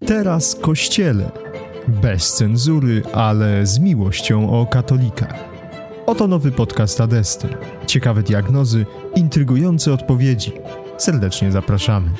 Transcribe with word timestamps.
Teraz 0.00 0.54
Kościele. 0.54 1.30
Bez 2.02 2.32
cenzury, 2.32 3.02
ale 3.12 3.66
z 3.66 3.78
miłością 3.78 4.60
o 4.60 4.66
katolikach. 4.66 5.44
Oto 6.06 6.28
nowy 6.28 6.52
podcast 6.52 7.00
Adesty. 7.00 7.48
Ciekawe 7.86 8.22
diagnozy, 8.22 8.86
intrygujące 9.16 9.92
odpowiedzi. 9.92 10.52
Serdecznie 10.98 11.52
zapraszamy. 11.52 12.10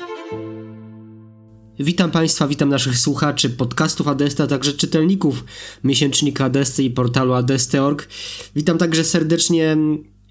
Witam 1.79 2.11
Państwa, 2.11 2.47
witam 2.47 2.69
naszych 2.69 2.97
słuchaczy 2.97 3.49
podcastów 3.49 4.07
Adesty, 4.07 4.43
a 4.43 4.47
także 4.47 4.73
czytelników 4.73 5.43
miesięcznika 5.83 6.45
Adesty 6.45 6.83
i 6.83 6.89
portalu 6.89 7.33
adesty.org. 7.33 8.07
Witam 8.55 8.77
także 8.77 9.03
serdecznie 9.03 9.77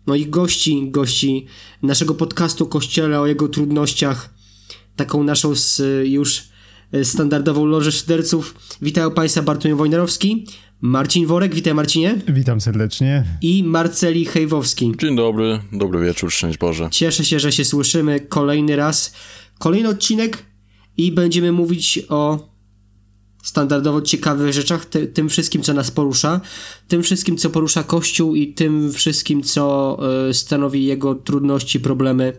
moich 0.06 0.30
gości, 0.30 0.90
gości 0.90 1.46
naszego 1.82 2.14
podcastu 2.14 2.66
Kościele 2.66 3.20
o 3.20 3.26
jego 3.26 3.48
trudnościach. 3.48 4.34
Taką 4.96 5.24
naszą 5.24 5.54
z 5.54 5.82
już 6.04 6.54
standardową 7.03 7.66
lożę 7.66 7.93
szyderców. 7.93 8.55
Witam 8.83 9.11
Państwa 9.11 9.42
Bartłomiej 9.42 9.79
Wojnarowski, 9.79 10.47
Marcin 10.80 11.27
Worek, 11.27 11.55
witaj 11.55 11.75
Marcinie. 11.75 12.20
Witam 12.29 12.61
serdecznie. 12.61 13.25
I 13.42 13.65
Marceli 13.65 14.25
Hejwowski. 14.25 14.92
Dzień 15.01 15.16
dobry, 15.16 15.61
dobry 15.73 16.01
wieczór, 16.01 16.33
szczęść 16.33 16.59
Boże. 16.59 16.89
Cieszę 16.91 17.25
się, 17.25 17.41
że 17.41 17.52
się 17.52 17.65
słyszymy 17.65 18.20
kolejny 18.20 18.77
raz. 18.77 19.15
Kolejny 19.59 19.89
odcinek 19.89 20.45
i 20.97 21.12
będziemy 21.12 21.52
mówić 21.52 22.01
o 22.09 22.48
standardowo 23.42 24.03
ciekawych 24.03 24.53
rzeczach, 24.53 24.87
ty, 24.87 25.06
tym 25.06 25.28
wszystkim, 25.28 25.62
co 25.62 25.75
nas 25.75 25.91
porusza, 25.91 26.41
tym 26.89 27.03
wszystkim, 27.03 27.37
co 27.37 27.51
porusza 27.51 27.83
Kościół 27.83 28.34
i 28.34 28.55
tym 28.55 28.92
wszystkim, 28.92 29.42
co 29.42 29.98
y, 30.30 30.34
stanowi 30.34 30.84
jego 30.84 31.14
trudności, 31.14 31.80
problemy 31.80 32.33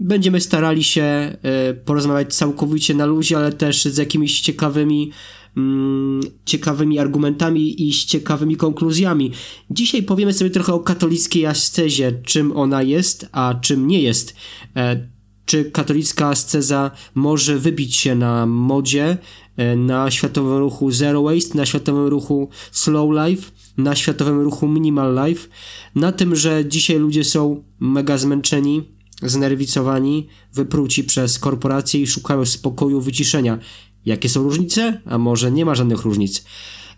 Będziemy 0.00 0.40
starali 0.40 0.84
się 0.84 1.36
y, 1.70 1.74
porozmawiać 1.74 2.34
całkowicie 2.34 2.94
na 2.94 3.06
luzie, 3.06 3.36
ale 3.36 3.52
też 3.52 3.84
z 3.84 3.96
jakimiś 3.96 4.40
ciekawymi, 4.40 5.10
mm, 5.56 6.20
ciekawymi 6.44 6.98
argumentami 6.98 7.88
i 7.88 7.92
z 7.92 8.04
ciekawymi 8.04 8.56
konkluzjami. 8.56 9.32
Dzisiaj 9.70 10.02
powiemy 10.02 10.32
sobie 10.32 10.50
trochę 10.50 10.72
o 10.72 10.80
katolickiej 10.80 11.46
ascezie, 11.46 12.12
czym 12.24 12.56
ona 12.56 12.82
jest, 12.82 13.28
a 13.32 13.54
czym 13.62 13.86
nie 13.86 14.02
jest. 14.02 14.34
E, 14.76 15.14
czy 15.46 15.64
katolicka 15.64 16.28
asceza 16.28 16.90
może 17.14 17.58
wybić 17.58 17.96
się 17.96 18.14
na 18.14 18.46
modzie, 18.46 19.18
e, 19.56 19.76
na 19.76 20.10
światowym 20.10 20.58
ruchu 20.58 20.90
Zero 20.90 21.22
Waste, 21.22 21.58
na 21.58 21.66
światowym 21.66 22.06
ruchu 22.06 22.48
Slow 22.72 23.10
Life, 23.26 23.50
na 23.76 23.94
światowym 23.94 24.40
ruchu 24.40 24.68
Minimal 24.68 25.26
Life, 25.26 25.48
na 25.94 26.12
tym, 26.12 26.36
że 26.36 26.64
dzisiaj 26.68 26.98
ludzie 26.98 27.24
są 27.24 27.64
mega 27.80 28.18
zmęczeni, 28.18 28.93
znerwicowani, 29.24 30.28
wypruci 30.52 31.04
przez 31.04 31.38
korporacje 31.38 32.00
i 32.00 32.06
szukają 32.06 32.44
spokoju, 32.44 33.00
wyciszenia. 33.00 33.58
Jakie 34.04 34.28
są 34.28 34.42
różnice? 34.42 35.00
A 35.06 35.18
może 35.18 35.52
nie 35.52 35.64
ma 35.64 35.74
żadnych 35.74 36.02
różnic? 36.02 36.44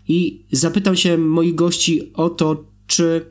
I 0.07 0.45
zapytam 0.51 0.95
się 0.95 1.17
moich 1.17 1.55
gości 1.55 2.13
o 2.13 2.29
to, 2.29 2.65
czy 2.87 3.25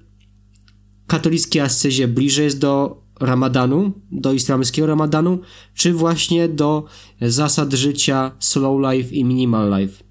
katolickie 1.06 1.62
ascezie 1.62 2.08
bliżej 2.08 2.44
jest 2.44 2.58
do 2.58 3.02
ramadanu, 3.20 3.92
do 4.12 4.32
islamskiego 4.32 4.86
ramadanu, 4.86 5.40
czy 5.74 5.92
właśnie 5.92 6.48
do 6.48 6.84
zasad 7.20 7.72
życia 7.72 8.32
slow 8.38 8.80
life 8.92 9.14
i 9.14 9.24
minimal 9.24 9.80
life. 9.80 10.04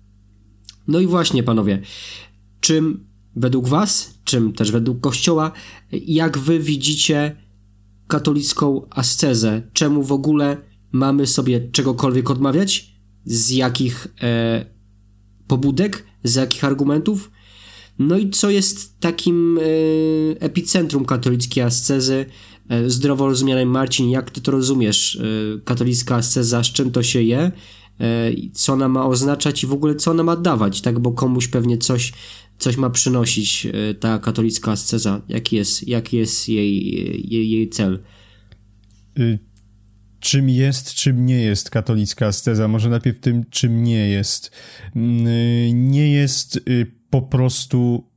No 0.88 1.00
i 1.00 1.08
właśnie, 1.08 1.44
panowie, 1.44 1.82
czym 2.60 3.08
według 3.36 3.68
was, 3.68 4.20
czym 4.24 4.54
też 4.54 4.72
według 4.72 5.00
Kościoła, 5.00 5.52
jak 5.92 6.38
wy 6.38 6.60
widzicie 6.60 7.45
katolicką 8.08 8.88
ascezę? 8.90 9.62
Czemu 9.74 10.04
w 10.04 10.12
ogóle 10.12 10.58
mamy 10.92 11.28
sobie 11.28 11.70
czegokolwiek 11.72 12.30
odmawiać? 12.30 12.96
Z 13.26 13.52
jakich 13.52 14.08
e, 14.22 14.66
pobudek? 15.48 16.06
Z 16.24 16.36
jakich 16.36 16.64
argumentów? 16.64 17.32
No 18.00 18.18
i 18.18 18.30
co 18.30 18.50
jest 18.50 19.00
takim 19.00 19.58
e, 19.58 19.62
epicentrum 20.42 21.06
katolickiej 21.06 21.64
ascezy? 21.64 22.26
E, 22.70 22.90
zdrowo 22.90 23.28
rozumianej 23.28 23.66
Marcin, 23.66 24.10
jak 24.10 24.32
ty 24.32 24.42
to 24.42 24.52
rozumiesz? 24.52 25.16
E, 25.16 25.60
katolicka 25.62 26.16
asceza, 26.16 26.64
z 26.64 26.68
czym 26.68 26.92
to 26.92 27.04
się 27.04 27.22
je? 27.22 27.52
E, 28.00 28.32
co 28.54 28.74
ona 28.74 28.88
ma 28.88 29.06
oznaczać 29.06 29.64
i 29.64 29.68
w 29.68 29.74
ogóle 29.74 29.96
co 29.96 30.12
ona 30.12 30.24
ma 30.24 30.36
dawać, 30.36 30.82
tak? 30.82 31.00
Bo 31.00 31.12
komuś 31.12 31.48
pewnie 31.48 31.78
coś 31.78 32.14
coś 32.58 32.78
ma 32.78 32.90
przynosić 32.90 33.66
e, 33.66 33.94
ta 33.94 34.20
katolicka 34.20 34.72
asceza? 34.72 35.22
Jaki 35.30 35.56
jest, 35.56 35.88
jaki 35.88 36.18
jest 36.18 36.50
jej, 36.50 36.94
jej, 37.34 37.50
jej 37.52 37.70
cel? 37.70 38.04
Y, 39.20 39.40
czym 40.20 40.50
jest, 40.50 40.94
czym 40.94 41.26
nie 41.26 41.42
jest 41.42 41.70
katolicka 41.70 42.28
asceza? 42.28 42.68
Może 42.68 42.90
najpierw 42.90 43.20
tym, 43.20 43.46
czym 43.50 43.84
nie 43.84 44.10
jest. 44.10 44.52
Mm, 44.96 45.28
y, 45.28 45.72
nie 45.74 46.12
jest 46.12 46.58
y, 46.70 46.92
po 47.10 47.22
prostu 47.22 48.12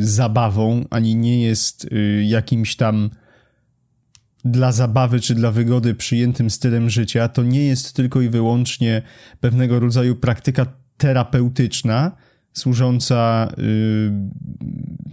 zabawą, 0.00 0.84
ani 0.90 1.14
nie 1.14 1.42
jest 1.42 1.88
jakimś 2.22 2.76
tam 2.76 3.10
dla 4.44 4.72
zabawy 4.72 5.20
czy 5.20 5.34
dla 5.34 5.50
wygody 5.50 5.94
przyjętym 5.94 6.50
stylem 6.50 6.90
życia. 6.90 7.28
To 7.28 7.42
nie 7.42 7.66
jest 7.66 7.92
tylko 7.92 8.20
i 8.20 8.28
wyłącznie 8.28 9.02
pewnego 9.40 9.80
rodzaju 9.80 10.16
praktyka 10.16 10.66
terapeutyczna, 10.96 12.16
służąca, 12.56 13.48
y, 13.58 14.10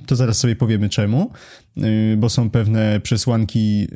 to 0.06 0.16
zaraz 0.16 0.38
sobie 0.38 0.56
powiemy 0.56 0.90
czemu, 0.90 1.32
y, 1.78 2.18
bo 2.18 2.30
są 2.30 2.50
pewne 2.50 3.00
przesłanki 3.00 3.84
y, 3.84 3.88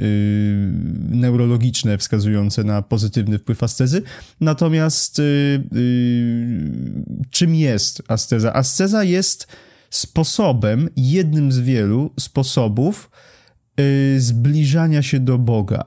neurologiczne 1.10 1.98
wskazujące 1.98 2.64
na 2.64 2.82
pozytywny 2.82 3.40
wpływ 3.40 3.64
ascezy. 3.64 4.02
Natomiast 4.42 5.22
czym 7.30 7.56
jest 7.56 8.04
asceza? 8.08 8.54
Asceza 8.54 9.04
jest 9.04 9.48
sposobem, 9.90 10.90
jednym 10.96 11.52
z 11.52 11.60
wielu 11.60 12.14
sposobów 12.20 13.10
zbliżania 14.18 15.02
się 15.02 15.20
do 15.20 15.38
Boga. 15.38 15.84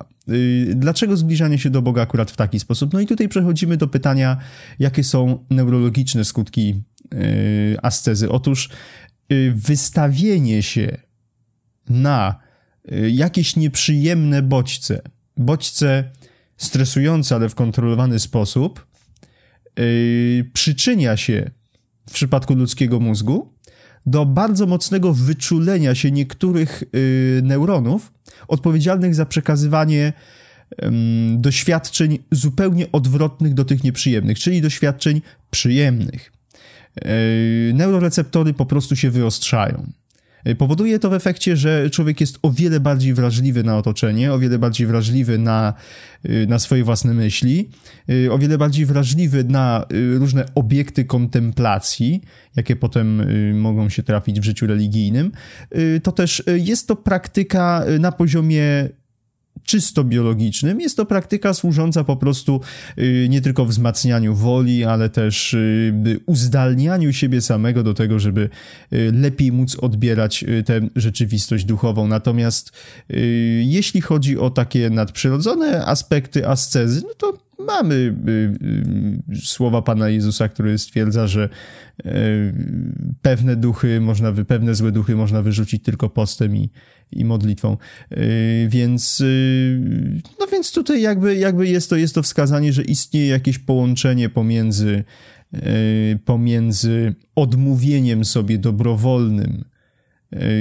Dlaczego 0.75 1.17
zbliżanie 1.17 1.59
się 1.59 1.71
do 1.71 1.83
Boga 1.83 2.03
akurat 2.03 2.31
w 2.31 2.37
taki 2.37 2.61
sposób? 2.61 2.93
No 2.93 3.01
i 3.01 3.07
tutaj 3.07 3.29
przechodzimy 3.29 3.77
do 3.77 3.89
pytania, 3.89 4.37
jakie 4.79 5.05
są 5.05 5.45
neurologiczne 5.51 6.25
skutki 6.25 6.83
ascezy. 7.83 8.29
Otóż 8.29 8.69
y, 9.33 9.53
wystawienie 9.57 10.63
się 10.63 10.97
na 11.89 12.41
y, 12.93 13.11
jakieś 13.11 13.57
nieprzyjemne 13.57 14.43
bodźce, 14.43 15.03
bodźce 15.37 16.11
stresujące, 16.57 17.35
ale 17.35 17.49
w 17.49 17.55
kontrolowany 17.55 18.19
sposób, 18.19 18.91
przyczynia 20.53 21.17
się 21.17 21.51
w 22.09 22.13
przypadku 22.13 22.55
ludzkiego 22.55 23.01
mózgu 23.01 23.55
do 24.07 24.27
bardzo 24.27 24.67
mocnego 24.67 25.15
wyczulenia 25.15 25.95
się 25.95 26.11
niektórych 26.11 26.85
neuronów 27.43 28.13
odpowiedzialnych 28.49 29.15
za 29.15 29.27
przekazywanie 29.27 30.13
doświadczeń 31.37 32.19
zupełnie 32.31 32.93
odwrotnych 32.93 33.55
do 33.55 33.65
tych 33.65 33.85
nieprzyjemnych, 33.85 34.39
czyli 34.39 34.63
doświadczeń 34.63 35.23
przyjemnych. 35.51 36.33
Yy, 36.97 37.75
neuroreceptory 37.75 38.55
po 38.55 38.67
prostu 38.67 38.97
się 38.97 39.11
wyostrzają. 39.11 39.93
Yy, 40.45 40.55
powoduje 40.55 40.99
to 40.99 41.11
w 41.11 41.15
efekcie, 41.15 41.57
że 41.57 41.91
człowiek 41.91 42.21
jest 42.21 42.39
o 42.43 42.51
wiele 42.51 42.81
bardziej 42.81 43.15
wrażliwy 43.15 43.65
na 43.65 43.79
otoczenie, 43.79 44.33
o 44.33 44.39
wiele 44.39 44.59
bardziej 44.59 44.87
wrażliwy 44.87 45.39
na, 45.39 45.75
yy, 46.25 46.47
na 46.47 46.59
swoje 46.59 46.85
własne 46.85 47.15
myśli, 47.15 47.69
o 48.31 48.39
wiele 48.39 48.59
bardziej 48.59 48.87
wrażliwy 48.87 49.45
na 49.45 49.87
różne 50.19 50.45
obiekty 50.55 51.05
kontemplacji, 51.05 52.23
jakie 52.57 52.77
potem 52.77 53.23
mogą 53.61 53.89
się 53.89 54.03
trafić 54.03 54.41
w 54.41 54.45
życiu 54.45 54.67
religijnym. 54.67 55.33
To 56.03 56.13
też 56.13 56.43
jest 56.47 56.89
to 56.89 56.97
praktyka 56.97 57.85
na 58.01 58.13
poziomie 58.13 58.89
czysto 59.71 60.05
biologicznym. 60.05 60.81
Jest 60.81 60.97
to 60.97 61.07
praktyka 61.07 61.55
służąca 61.55 62.05
po 62.05 62.17
prostu 62.17 62.61
y, 62.99 63.27
nie 63.31 63.41
tylko 63.41 63.65
wzmacnianiu 63.65 64.35
woli, 64.35 64.85
ale 64.85 65.09
też 65.09 65.55
y, 65.55 66.21
uzdalnianiu 66.27 67.13
siebie 67.13 67.41
samego 67.41 67.83
do 67.83 67.95
tego, 67.95 68.19
żeby 68.19 68.49
y, 68.93 69.13
lepiej 69.13 69.53
móc 69.53 69.77
odbierać 69.77 70.45
tę 70.65 70.81
rzeczywistość 70.97 71.65
duchową. 71.65 72.07
Natomiast 72.07 72.73
jeśli 73.61 74.01
chodzi 74.01 74.39
o 74.39 74.51
takie 74.51 74.91
nadprzyrodzone 74.91 75.85
aspekty 75.87 76.49
ascezy, 76.49 77.03
no 77.03 77.15
to 77.15 77.39
mamy 77.67 78.15
słowa 79.45 79.83
Pana 79.83 80.09
Jezusa, 80.09 80.49
który 80.49 80.79
stwierdza, 80.79 81.27
że 81.27 81.49
pewne 83.23 83.57
duchy 83.57 84.01
można, 84.01 84.33
pewne 84.33 84.75
złe 84.75 84.93
duchy 84.93 85.17
można 85.17 85.43
wyrzucić 85.43 85.83
tylko 85.83 86.09
postem 86.09 86.57
i, 86.57 86.71
i 87.13 87.25
modlitwą. 87.25 87.77
Więc, 88.69 89.23
no 90.41 90.47
więc 90.47 90.73
tutaj 90.73 91.03
jakby, 91.03 91.37
jakby 91.37 91.69
jest, 91.69 91.91
to, 91.91 91.97
jest 91.97 92.15
to 92.15 92.23
wskazanie, 92.23 92.73
że 92.73 92.83
istnieje 92.83 93.27
jakieś 93.27 93.59
połączenie 93.59 94.29
pomiędzy, 94.29 95.05
pomiędzy 96.25 97.15
odmówieniem 97.35 98.25
sobie 98.25 98.59
dobrowolnym 98.59 99.65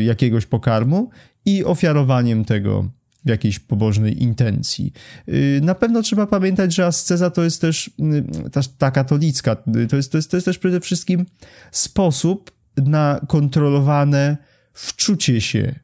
jakiegoś 0.05 0.45
pokarmu 0.45 1.09
i 1.45 1.63
ofiarowaniem 1.63 2.45
tego 2.45 2.89
w 3.25 3.29
jakiejś 3.29 3.59
pobożnej 3.59 4.23
intencji. 4.23 4.93
Y, 5.29 5.59
na 5.63 5.75
pewno 5.75 6.01
trzeba 6.01 6.27
pamiętać, 6.27 6.75
że 6.75 6.85
asceza 6.85 7.29
to 7.29 7.43
jest 7.43 7.61
też 7.61 7.87
y, 7.87 8.49
ta, 8.51 8.61
ta 8.77 8.91
katolicka, 8.91 9.55
y, 9.83 9.87
to 9.87 9.95
jest, 9.95 10.11
to, 10.11 10.17
jest, 10.17 10.31
to 10.31 10.37
jest 10.37 10.45
też 10.45 10.57
przede 10.57 10.79
wszystkim 10.79 11.25
sposób 11.71 12.51
na 12.77 13.21
kontrolowane 13.27 14.37
wczucie 14.73 15.41
się 15.41 15.79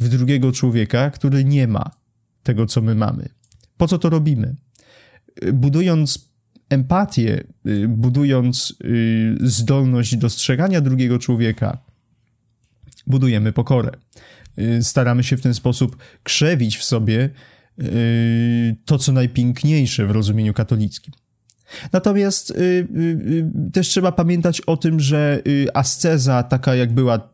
w 0.00 0.08
drugiego 0.08 0.52
człowieka, 0.52 1.10
który 1.10 1.44
nie 1.44 1.68
ma 1.68 1.90
tego, 2.42 2.66
co 2.66 2.82
my 2.82 2.94
mamy. 2.94 3.28
Po 3.76 3.88
co 3.88 3.98
to 3.98 4.10
robimy? 4.10 4.56
Budując 5.52 6.30
empatię, 6.68 7.44
budując 7.88 8.74
zdolność 9.40 10.16
dostrzegania 10.16 10.80
drugiego 10.80 11.18
człowieka, 11.18 11.78
budujemy 13.06 13.52
pokorę. 13.52 13.90
Y, 14.58 14.82
staramy 14.82 15.24
się 15.24 15.36
w 15.36 15.42
ten 15.42 15.54
sposób 15.54 15.96
krzewić 16.22 16.76
w 16.76 16.84
sobie 16.84 17.30
y, 17.82 18.76
to, 18.84 18.98
co 18.98 19.12
najpiękniejsze 19.12 20.06
w 20.06 20.10
rozumieniu 20.10 20.54
katolickim. 20.54 21.14
Natomiast 21.92 22.50
y, 22.50 22.88
też 23.72 23.88
trzeba 23.88 24.12
pamiętać 24.12 24.60
o 24.60 24.76
tym, 24.76 25.00
że 25.00 25.42
asceza, 25.74 26.42
taka 26.42 26.74
jak 26.74 26.92
była 26.92 27.30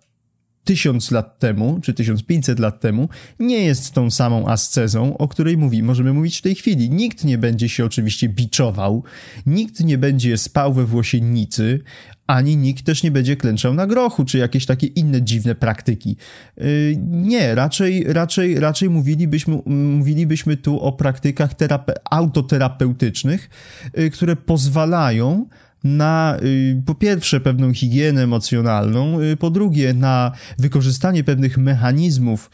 tysiąc 0.66 1.10
lat 1.10 1.38
temu, 1.38 1.80
czy 1.82 1.94
1500 1.94 2.58
lat 2.58 2.80
temu, 2.80 3.08
nie 3.38 3.64
jest 3.64 3.92
tą 3.92 4.10
samą 4.10 4.48
ascezą, 4.48 5.18
o 5.18 5.28
której 5.28 5.56
mówi, 5.56 5.82
możemy 5.82 6.12
mówić 6.12 6.38
w 6.38 6.42
tej 6.42 6.54
chwili. 6.54 6.90
Nikt 6.90 7.24
nie 7.24 7.38
będzie 7.38 7.68
się 7.68 7.84
oczywiście 7.84 8.28
biczował, 8.28 9.04
nikt 9.46 9.80
nie 9.80 9.98
będzie 9.98 10.38
spał 10.38 10.74
we 10.74 10.84
włosiennicy, 10.84 11.80
ani 12.26 12.56
nikt 12.56 12.84
też 12.84 13.02
nie 13.02 13.10
będzie 13.10 13.36
klęczał 13.36 13.74
na 13.74 13.86
grochu, 13.86 14.24
czy 14.24 14.38
jakieś 14.38 14.66
takie 14.66 14.86
inne 14.86 15.22
dziwne 15.22 15.54
praktyki. 15.54 16.16
Y, 16.58 16.96
nie, 17.10 17.54
raczej, 17.54 18.04
raczej, 18.12 18.60
raczej 18.60 18.90
mówilibyśmy, 18.90 19.58
mówilibyśmy 19.66 20.56
tu 20.56 20.80
o 20.80 20.92
praktykach 20.92 21.54
terape- 21.54 21.94
autoterapeutycznych, 22.10 23.50
y, 23.98 24.10
które 24.10 24.36
pozwalają 24.36 25.46
na 25.86 26.36
y, 26.42 26.82
po 26.86 26.94
pierwsze 26.94 27.40
pewną 27.40 27.74
higienę 27.74 28.22
emocjonalną, 28.22 29.18
po 29.38 29.50
drugie 29.50 29.94
na 29.94 30.32
wykorzystanie 30.58 31.24
pewnych 31.24 31.58
mechanizmów 31.58 32.50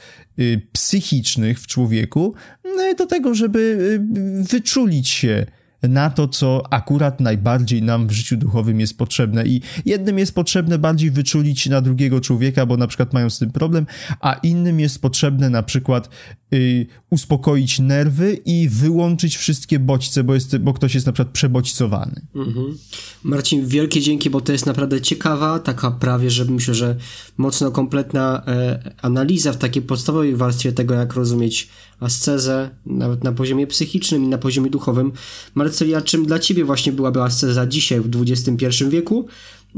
psychicznych 0.72 1.60
w 1.60 1.66
człowieku 1.66 2.34
no 2.64 2.94
do 2.98 3.06
tego, 3.06 3.34
żeby 3.34 4.00
wyczulić 4.50 5.08
się 5.08 5.46
na 5.82 6.10
to, 6.10 6.28
co 6.28 6.62
akurat 6.70 7.20
najbardziej 7.20 7.82
nam 7.82 8.06
w 8.06 8.12
życiu 8.12 8.36
duchowym 8.36 8.80
jest 8.80 8.98
potrzebne. 8.98 9.46
I 9.46 9.60
jednym 9.84 10.18
jest 10.18 10.34
potrzebne 10.34 10.78
bardziej 10.78 11.10
wyczulić 11.10 11.66
na 11.66 11.80
drugiego 11.80 12.20
człowieka, 12.20 12.66
bo 12.66 12.76
na 12.76 12.86
przykład 12.86 13.12
mają 13.12 13.30
z 13.30 13.38
tym 13.38 13.50
problem, 13.50 13.86
a 14.20 14.32
innym 14.32 14.80
jest 14.80 15.02
potrzebne 15.02 15.50
na 15.50 15.62
przykład 15.62 16.08
y, 16.54 16.86
uspokoić 17.10 17.78
nerwy 17.78 18.38
i 18.44 18.68
wyłączyć 18.68 19.36
wszystkie 19.36 19.78
bodźce, 19.78 20.24
bo, 20.24 20.34
jest, 20.34 20.58
bo 20.58 20.72
ktoś 20.72 20.94
jest 20.94 21.06
na 21.06 21.12
przykład 21.12 21.34
przebodźcowany. 21.34 22.20
Mhm. 22.34 22.78
Marcin, 23.22 23.66
wielkie 23.66 24.00
dzięki, 24.00 24.30
bo 24.30 24.40
to 24.40 24.52
jest 24.52 24.66
naprawdę 24.66 25.00
ciekawa, 25.00 25.58
taka 25.58 25.90
prawie, 25.90 26.30
że 26.30 26.44
myślę, 26.44 26.74
że 26.74 26.96
mocno 27.36 27.70
kompletna 27.70 28.42
e, 28.46 28.94
analiza 29.02 29.52
w 29.52 29.56
takiej 29.56 29.82
podstawowej 29.82 30.36
warstwie 30.36 30.72
tego, 30.72 30.94
jak 30.94 31.14
rozumieć 31.14 31.68
ascezę, 32.00 32.70
nawet 32.86 33.24
na 33.24 33.32
poziomie 33.32 33.66
psychicznym 33.66 34.24
i 34.24 34.28
na 34.28 34.38
poziomie 34.38 34.70
duchowym. 34.70 35.12
Marcelia, 35.54 36.00
czym 36.00 36.26
dla 36.26 36.38
ciebie 36.38 36.64
właśnie 36.64 36.92
byłaby 36.92 37.22
asceza 37.22 37.66
dzisiaj 37.66 38.00
w 38.00 38.22
XXI 38.22 38.84
wieku? 38.88 39.26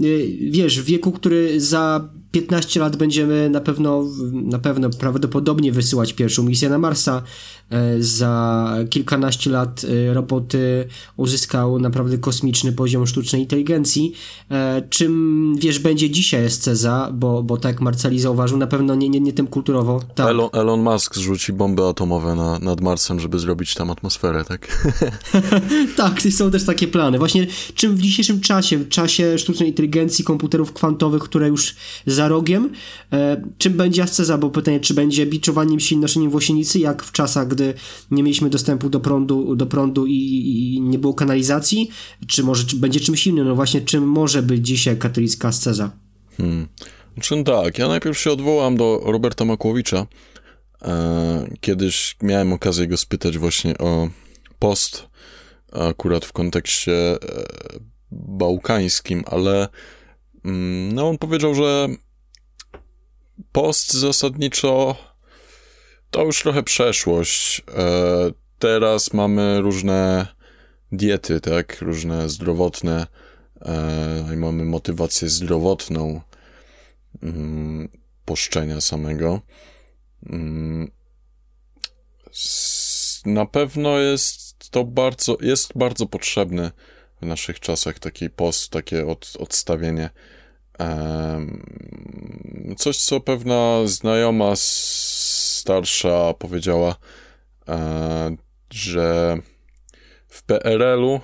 Y, 0.02 0.38
wiesz, 0.50 0.80
w 0.80 0.84
wieku, 0.84 1.12
który 1.12 1.60
za 1.60 2.08
15 2.34 2.80
lat 2.80 2.96
będziemy 2.96 3.50
na 3.50 3.60
pewno, 3.60 4.04
na 4.32 4.58
pewno 4.58 4.90
prawdopodobnie 4.90 5.72
wysyłać 5.72 6.12
pierwszą 6.12 6.42
misję 6.42 6.68
na 6.68 6.78
Marsa. 6.78 7.22
E, 7.70 8.02
za 8.02 8.76
kilkanaście 8.90 9.50
lat 9.50 9.82
e, 9.84 10.14
roboty 10.14 10.88
uzyskał 11.16 11.78
naprawdę 11.78 12.18
kosmiczny 12.18 12.72
poziom 12.72 13.06
sztucznej 13.06 13.42
inteligencji. 13.42 14.12
E, 14.50 14.82
czym, 14.90 15.54
wiesz, 15.58 15.78
będzie 15.78 16.10
dzisiaj 16.10 16.50
SCZA, 16.50 17.10
bo, 17.12 17.42
bo 17.42 17.56
tak 17.56 17.80
Marceli 17.80 18.20
zauważył, 18.20 18.58
na 18.58 18.66
pewno 18.66 18.94
nie, 18.94 19.08
nie, 19.08 19.20
nie 19.20 19.32
tym 19.32 19.46
kulturowo. 19.46 20.00
Tak. 20.14 20.28
Elon, 20.28 20.48
Elon 20.52 20.80
Musk 20.80 21.16
zrzuci 21.16 21.52
bomby 21.52 21.82
atomowe 21.82 22.34
na, 22.34 22.58
nad 22.58 22.80
Marsem, 22.80 23.20
żeby 23.20 23.38
zrobić 23.38 23.74
tam 23.74 23.90
atmosferę, 23.90 24.44
tak? 24.44 24.90
tak, 25.96 26.22
są 26.22 26.50
też 26.50 26.64
takie 26.64 26.88
plany. 26.88 27.18
Właśnie 27.18 27.46
czym 27.74 27.96
w 27.96 28.00
dzisiejszym 28.00 28.40
czasie, 28.40 28.78
w 28.78 28.88
czasie 28.88 29.38
sztucznej 29.38 29.68
inteligencji, 29.68 30.24
komputerów 30.24 30.72
kwantowych, 30.72 31.22
które 31.22 31.48
już 31.48 31.74
za 32.06 32.28
rogiem, 32.28 32.70
czym 33.58 33.72
będzie 33.72 34.02
asceza, 34.02 34.38
bo 34.38 34.50
pytanie, 34.50 34.80
czy 34.80 34.94
będzie 34.94 35.26
biczowaniem 35.26 35.80
się 35.80 35.94
i 35.94 35.98
noszeniem 35.98 36.30
włosienicy, 36.30 36.78
jak 36.78 37.02
w 37.02 37.12
czasach, 37.12 37.48
gdy 37.54 37.74
nie 38.10 38.22
mieliśmy 38.22 38.50
dostępu 38.50 38.88
do 38.90 39.00
prądu, 39.00 39.56
do 39.56 39.66
prądu 39.66 40.06
i, 40.06 40.14
i 40.14 40.80
nie 40.80 40.98
było 40.98 41.14
kanalizacji, 41.14 41.90
czy 42.26 42.44
może 42.44 42.64
czy 42.64 42.76
będzie 42.76 43.00
czymś 43.00 43.26
innym? 43.26 43.48
No 43.48 43.54
właśnie, 43.54 43.80
czym 43.80 44.08
może 44.08 44.42
być 44.42 44.66
dzisiaj 44.66 44.98
katolicka 44.98 45.48
asceza? 45.48 45.90
Hmm. 46.36 46.68
Czym 47.20 47.44
tak? 47.44 47.78
Ja 47.78 47.88
najpierw 47.88 48.18
się 48.18 48.32
odwołam 48.32 48.76
do 48.76 49.00
Roberta 49.04 49.44
Makłowicza. 49.44 50.06
E, 50.82 51.48
kiedyś 51.60 52.16
miałem 52.22 52.52
okazję 52.52 52.86
go 52.86 52.96
spytać 52.96 53.38
właśnie 53.38 53.78
o 53.78 54.08
post, 54.58 55.08
akurat 55.72 56.24
w 56.24 56.32
kontekście 56.32 56.92
e, 56.92 57.18
bałkańskim, 58.10 59.24
ale 59.26 59.68
mm, 60.44 60.92
no 60.92 61.08
on 61.08 61.18
powiedział, 61.18 61.54
że 61.54 61.88
post 63.52 63.92
zasadniczo 63.92 64.96
to 66.14 66.24
już 66.24 66.42
trochę 66.42 66.62
przeszłość. 66.62 67.62
E, 67.76 68.30
teraz 68.58 69.12
mamy 69.12 69.60
różne 69.60 70.26
diety, 70.92 71.40
tak? 71.40 71.80
Różne 71.80 72.28
zdrowotne. 72.28 73.06
E, 73.62 74.34
I 74.34 74.36
mamy 74.36 74.64
motywację 74.64 75.28
zdrowotną 75.28 76.20
mm, 77.22 77.88
poszczenia 78.24 78.80
samego. 78.80 79.40
Mm, 80.30 80.90
na 83.26 83.46
pewno 83.46 83.98
jest 83.98 84.70
to 84.70 84.84
bardzo, 84.84 85.36
jest 85.40 85.72
bardzo 85.74 86.06
potrzebne 86.06 86.70
w 87.22 87.26
naszych 87.26 87.60
czasach 87.60 87.98
taki 87.98 88.30
post, 88.30 88.70
takie 88.70 89.06
od, 89.06 89.32
odstawienie. 89.38 90.10
Coś, 92.76 92.98
co 92.98 93.20
pewna 93.20 93.80
znajoma 93.84 94.56
starsza 95.64 96.34
powiedziała, 96.38 96.96
e, 97.68 98.36
że 98.70 99.38
w 100.28 100.42
PRL-u 100.42 101.14
e, 101.14 101.20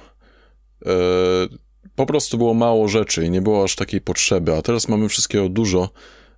po 1.95 2.07
prostu 2.07 2.39
było 2.39 2.55
mało 2.55 2.89
rzeczy 2.89 3.25
i 3.25 3.31
nie 3.31 3.43
było 3.43 3.65
aż 3.65 3.77
takiej 3.77 4.01
potrzeby, 4.01 4.55
a 4.55 4.63
teraz 4.63 4.89
mamy 4.89 5.09
wszystkiego 5.09 5.49
dużo, 5.49 5.91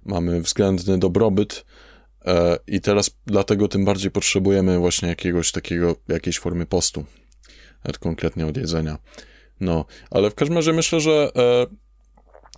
mamy 0.05 0.41
względny 0.41 0.99
dobrobyt 0.99 1.65
e, 2.25 2.57
i 2.67 2.81
teraz 2.81 3.11
dlatego 3.27 3.69
tym 3.69 3.85
bardziej 3.85 4.11
potrzebujemy 4.11 4.79
właśnie 4.79 5.09
jakiegoś 5.09 5.53
takiego, 5.53 5.97
jakiejś 6.09 6.39
formy 6.39 6.67
postu, 6.67 7.05
nawet 7.85 7.99
konkretnie 7.99 8.47
od 8.47 8.57
jedzenia. 8.57 8.99
No, 9.61 9.85
ale 10.11 10.31
w 10.31 10.35
każdym 10.35 10.57
razie 10.57 10.73
myślę, 10.73 11.01
że 11.01 11.31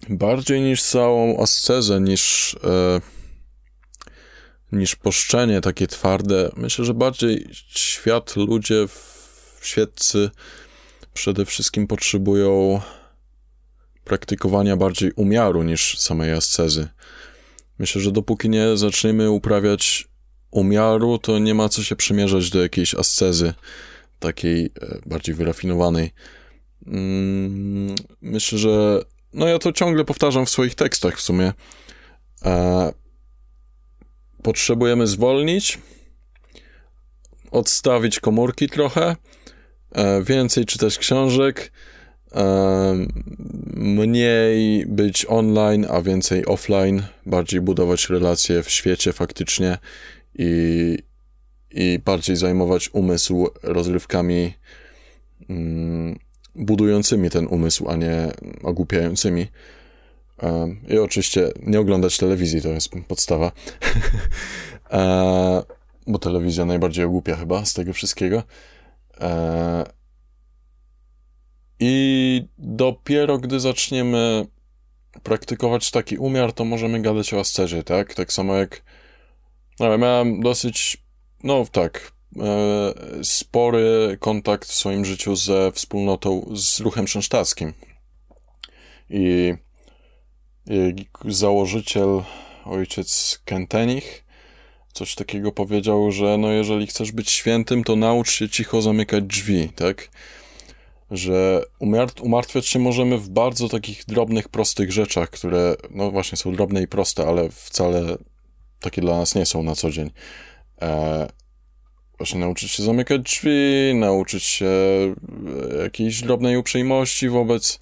bardziej 0.09 0.61
niż 0.61 0.83
całą 0.83 1.43
ascezę, 1.43 2.01
niż 2.01 2.57
niż 4.73 4.97
poszczenie 4.97 5.61
takie 5.61 5.87
twarde. 5.87 6.51
Myślę, 6.57 6.85
że 6.85 6.95
bardziej 6.95 7.49
świat, 7.69 8.37
ludzie, 8.37 8.87
świeccy 9.63 10.31
przede 11.15 11.45
wszystkim 11.45 11.87
potrzebują 11.87 12.81
praktykowania 14.05 14.77
bardziej 14.77 15.13
umiaru 15.13 15.63
niż 15.63 15.99
samej 15.99 16.33
ascezy. 16.33 16.89
Myślę, 17.79 18.01
że 18.01 18.13
dopóki 18.13 18.49
nie 18.49 18.77
zaczniemy 18.77 19.31
uprawiać 19.31 20.09
umiaru, 20.51 21.19
to 21.19 21.39
nie 21.39 21.55
ma 21.55 21.69
co 21.69 21.83
się 21.83 21.97
przymierzać 21.97 22.51
do 22.51 22.63
jakiejś 22.63 22.95
ascezy, 22.95 23.55
takiej 24.19 24.65
e, 24.65 24.99
bardziej 25.07 25.35
wyrafinowanej. 25.35 26.11
Mm, 26.87 27.95
myślę, 28.23 28.59
że 28.59 29.05
no 29.33 29.47
ja 29.47 29.59
to 29.59 29.73
ciągle 29.73 30.05
powtarzam 30.05 30.47
w 30.47 30.51
swoich 30.51 30.75
tekstach 30.75 31.17
w 31.17 31.21
sumie. 31.23 31.53
Potrzebujemy 34.45 35.07
zwolnić, 35.07 35.79
odstawić 37.51 38.21
komórki 38.21 38.69
trochę, 38.69 39.17
e, 39.93 40.23
więcej 40.23 40.65
czytać 40.65 40.99
książek, 40.99 41.73
e, 42.35 43.07
mniej 43.77 44.87
być 44.87 45.27
online, 45.29 45.87
a 45.91 46.03
więcej 46.03 46.47
offline, 46.47 47.03
bardziej 47.27 47.61
budować 47.61 48.11
relacje 48.11 48.63
w 48.63 48.71
świecie 48.71 49.13
faktycznie 49.13 49.79
i, 50.35 50.99
i 51.71 51.99
bardziej 52.05 52.37
zajmować 52.37 52.91
umysł 52.93 53.49
rozrywkami 53.63 54.55
mm, 55.49 56.19
budującymi 56.55 57.31
ten 57.31 57.47
umysł, 57.47 57.89
a 57.89 57.97
nie 57.97 58.33
ogłupiającymi. 58.63 59.47
I 60.89 60.99
oczywiście 60.99 61.51
nie 61.63 61.81
oglądać 61.81 62.19
telewizji, 62.19 62.63
to 62.63 62.69
jest 62.69 62.91
podstawa. 63.09 63.53
bo 66.07 66.19
telewizja 66.19 66.65
najbardziej 66.65 67.05
ogłupia 67.05 67.37
chyba 67.37 67.65
z 67.65 67.73
tego 67.73 67.93
wszystkiego. 67.93 68.43
E, 69.21 69.85
I 71.81 72.47
dopiero 72.59 73.39
gdy 73.39 73.61
zaczniemy 73.61 74.47
praktykować 75.23 75.91
taki 75.91 76.19
umiar, 76.19 76.53
to 76.53 76.65
możemy 76.65 77.03
gadać 77.03 77.35
o 77.35 77.41
ascezie, 77.41 77.83
tak? 77.83 78.15
Tak 78.15 78.33
samo 78.33 78.57
jak 78.57 78.83
no, 79.81 79.99
miałem 79.99 80.41
dosyć, 80.41 80.97
no 81.45 81.65
tak, 81.73 82.13
e, 82.41 82.95
spory 83.23 84.17
kontakt 84.21 84.69
w 84.69 84.75
swoim 84.75 85.05
życiu 85.05 85.37
ze 85.37 85.73
wspólnotą, 85.73 86.51
z 86.55 86.81
ruchem 86.81 87.09
szynsztackim. 87.09 87.73
I, 89.11 89.55
I 89.63 89.64
założyciel, 91.25 92.23
ojciec 92.65 93.41
Kentenich, 93.45 94.25
coś 94.93 95.15
takiego 95.15 95.53
powiedział, 95.53 96.13
że 96.13 96.39
no 96.39 96.51
jeżeli 96.51 96.87
chcesz 96.87 97.13
być 97.13 97.31
świętym, 97.31 97.85
to 97.85 97.97
naucz 97.97 98.31
się 98.31 98.49
cicho 98.49 98.83
zamykać 98.83 99.25
drzwi, 99.25 99.69
tak? 99.69 100.11
Że 101.11 101.63
umartwiać 102.21 102.67
się 102.67 102.79
możemy 102.79 103.19
w 103.19 103.29
bardzo 103.29 103.69
takich 103.69 104.05
drobnych, 104.05 104.49
prostych 104.49 104.93
rzeczach, 104.93 105.31
które 105.31 105.77
no 105.91 106.11
właśnie 106.11 106.39
są 106.39 106.53
drobne 106.53 106.83
i 106.83 106.89
proste, 106.89 107.27
ale 107.27 107.49
wcale 107.51 108.17
takie 108.81 109.01
dla 109.01 109.17
nas 109.17 109.35
nie 109.35 109.47
są 109.47 109.63
na 109.63 109.75
co 109.75 109.91
dzień. 109.91 110.11
E, 110.83 111.29
właśnie 112.19 112.41
nauczyć 112.41 112.71
się 112.71 112.83
zamykać 112.83 113.21
drzwi, 113.23 113.95
nauczyć 113.95 114.45
się 114.45 114.67
e, 114.67 115.83
jakiejś 115.83 116.23
drobnej 116.23 116.57
uprzejmości 116.57 117.29
wobec 117.29 117.81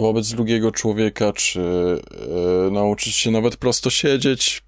wobec 0.00 0.30
drugiego 0.30 0.72
człowieka, 0.72 1.32
czy 1.32 1.60
e, 1.60 2.70
nauczyć 2.70 3.14
się 3.14 3.30
nawet 3.30 3.56
prosto 3.56 3.90
siedzieć 3.90 4.62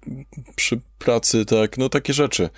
przy 0.55 0.81
pracy, 0.99 1.45
tak, 1.45 1.77
no 1.77 1.89
takie 1.89 2.13
rzeczy. 2.13 2.49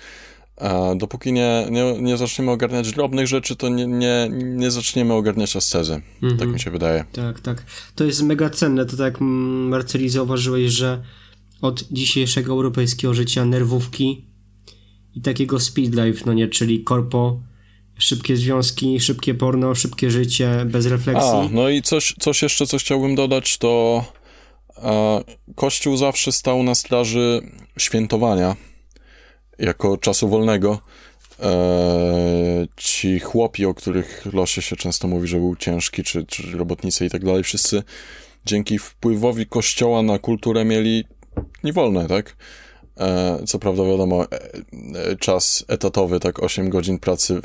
A 0.56 0.94
dopóki 0.96 1.32
nie, 1.32 1.66
nie, 1.70 2.02
nie 2.02 2.16
zaczniemy 2.16 2.50
ogarniać 2.50 2.92
drobnych 2.92 3.26
rzeczy, 3.26 3.56
to 3.56 3.68
nie, 3.68 3.86
nie, 3.86 4.30
nie 4.32 4.70
zaczniemy 4.70 5.14
ogarniać 5.14 5.56
ascezy. 5.56 6.02
Mhm. 6.22 6.38
Tak 6.38 6.48
mi 6.48 6.60
się 6.60 6.70
wydaje. 6.70 7.04
Tak, 7.12 7.40
tak. 7.40 7.64
To 7.94 8.04
jest 8.04 8.22
mega 8.22 8.50
cenne. 8.50 8.86
To 8.86 8.96
tak 8.96 9.12
jak 9.12 9.20
Marceli 9.20 10.08
zauważyłeś, 10.08 10.72
że 10.72 11.02
od 11.60 11.84
dzisiejszego 11.90 12.52
europejskiego 12.52 13.14
życia 13.14 13.44
nerwówki 13.44 14.24
i 15.14 15.20
takiego 15.20 15.60
speed 15.60 16.04
life, 16.04 16.22
no 16.26 16.32
nie, 16.32 16.48
czyli 16.48 16.84
korpo, 16.84 17.40
szybkie 17.98 18.36
związki, 18.36 19.00
szybkie 19.00 19.34
porno, 19.34 19.74
szybkie 19.74 20.10
życie, 20.10 20.64
bez 20.66 20.86
refleksji. 20.86 21.30
A, 21.30 21.48
no 21.50 21.68
i 21.68 21.82
coś, 21.82 22.14
coś 22.18 22.42
jeszcze, 22.42 22.66
co 22.66 22.78
chciałbym 22.78 23.14
dodać, 23.14 23.58
to 23.58 24.04
e, 24.76 25.24
Kościół 25.54 25.96
zawsze 25.96 26.32
stał 26.32 26.62
na 26.62 26.74
straży 26.74 27.40
świętowania 27.78 28.56
jako 29.58 29.96
czasu 29.96 30.28
wolnego. 30.28 30.80
E, 31.40 32.66
ci 32.76 33.20
chłopi, 33.20 33.66
o 33.66 33.74
których 33.74 34.26
losie 34.32 34.62
się 34.62 34.76
często 34.76 35.08
mówi, 35.08 35.28
że 35.28 35.36
był 35.36 35.56
ciężki, 35.56 36.02
czy, 36.02 36.26
czy 36.26 36.42
robotnicy 36.56 37.06
i 37.06 37.10
tak 37.10 37.24
dalej, 37.24 37.44
wszyscy 37.44 37.82
dzięki 38.46 38.78
wpływowi 38.78 39.46
Kościoła 39.46 40.02
na 40.02 40.18
kulturę 40.18 40.64
mieli 40.64 41.04
niewolne, 41.64 42.06
tak? 42.06 42.36
E, 43.00 43.38
co 43.46 43.58
prawda, 43.58 43.84
wiadomo, 43.84 44.24
e, 44.24 44.28
e, 44.94 45.16
czas 45.16 45.64
etatowy, 45.68 46.20
tak 46.20 46.42
8 46.42 46.70
godzin 46.70 46.98
pracy 46.98 47.40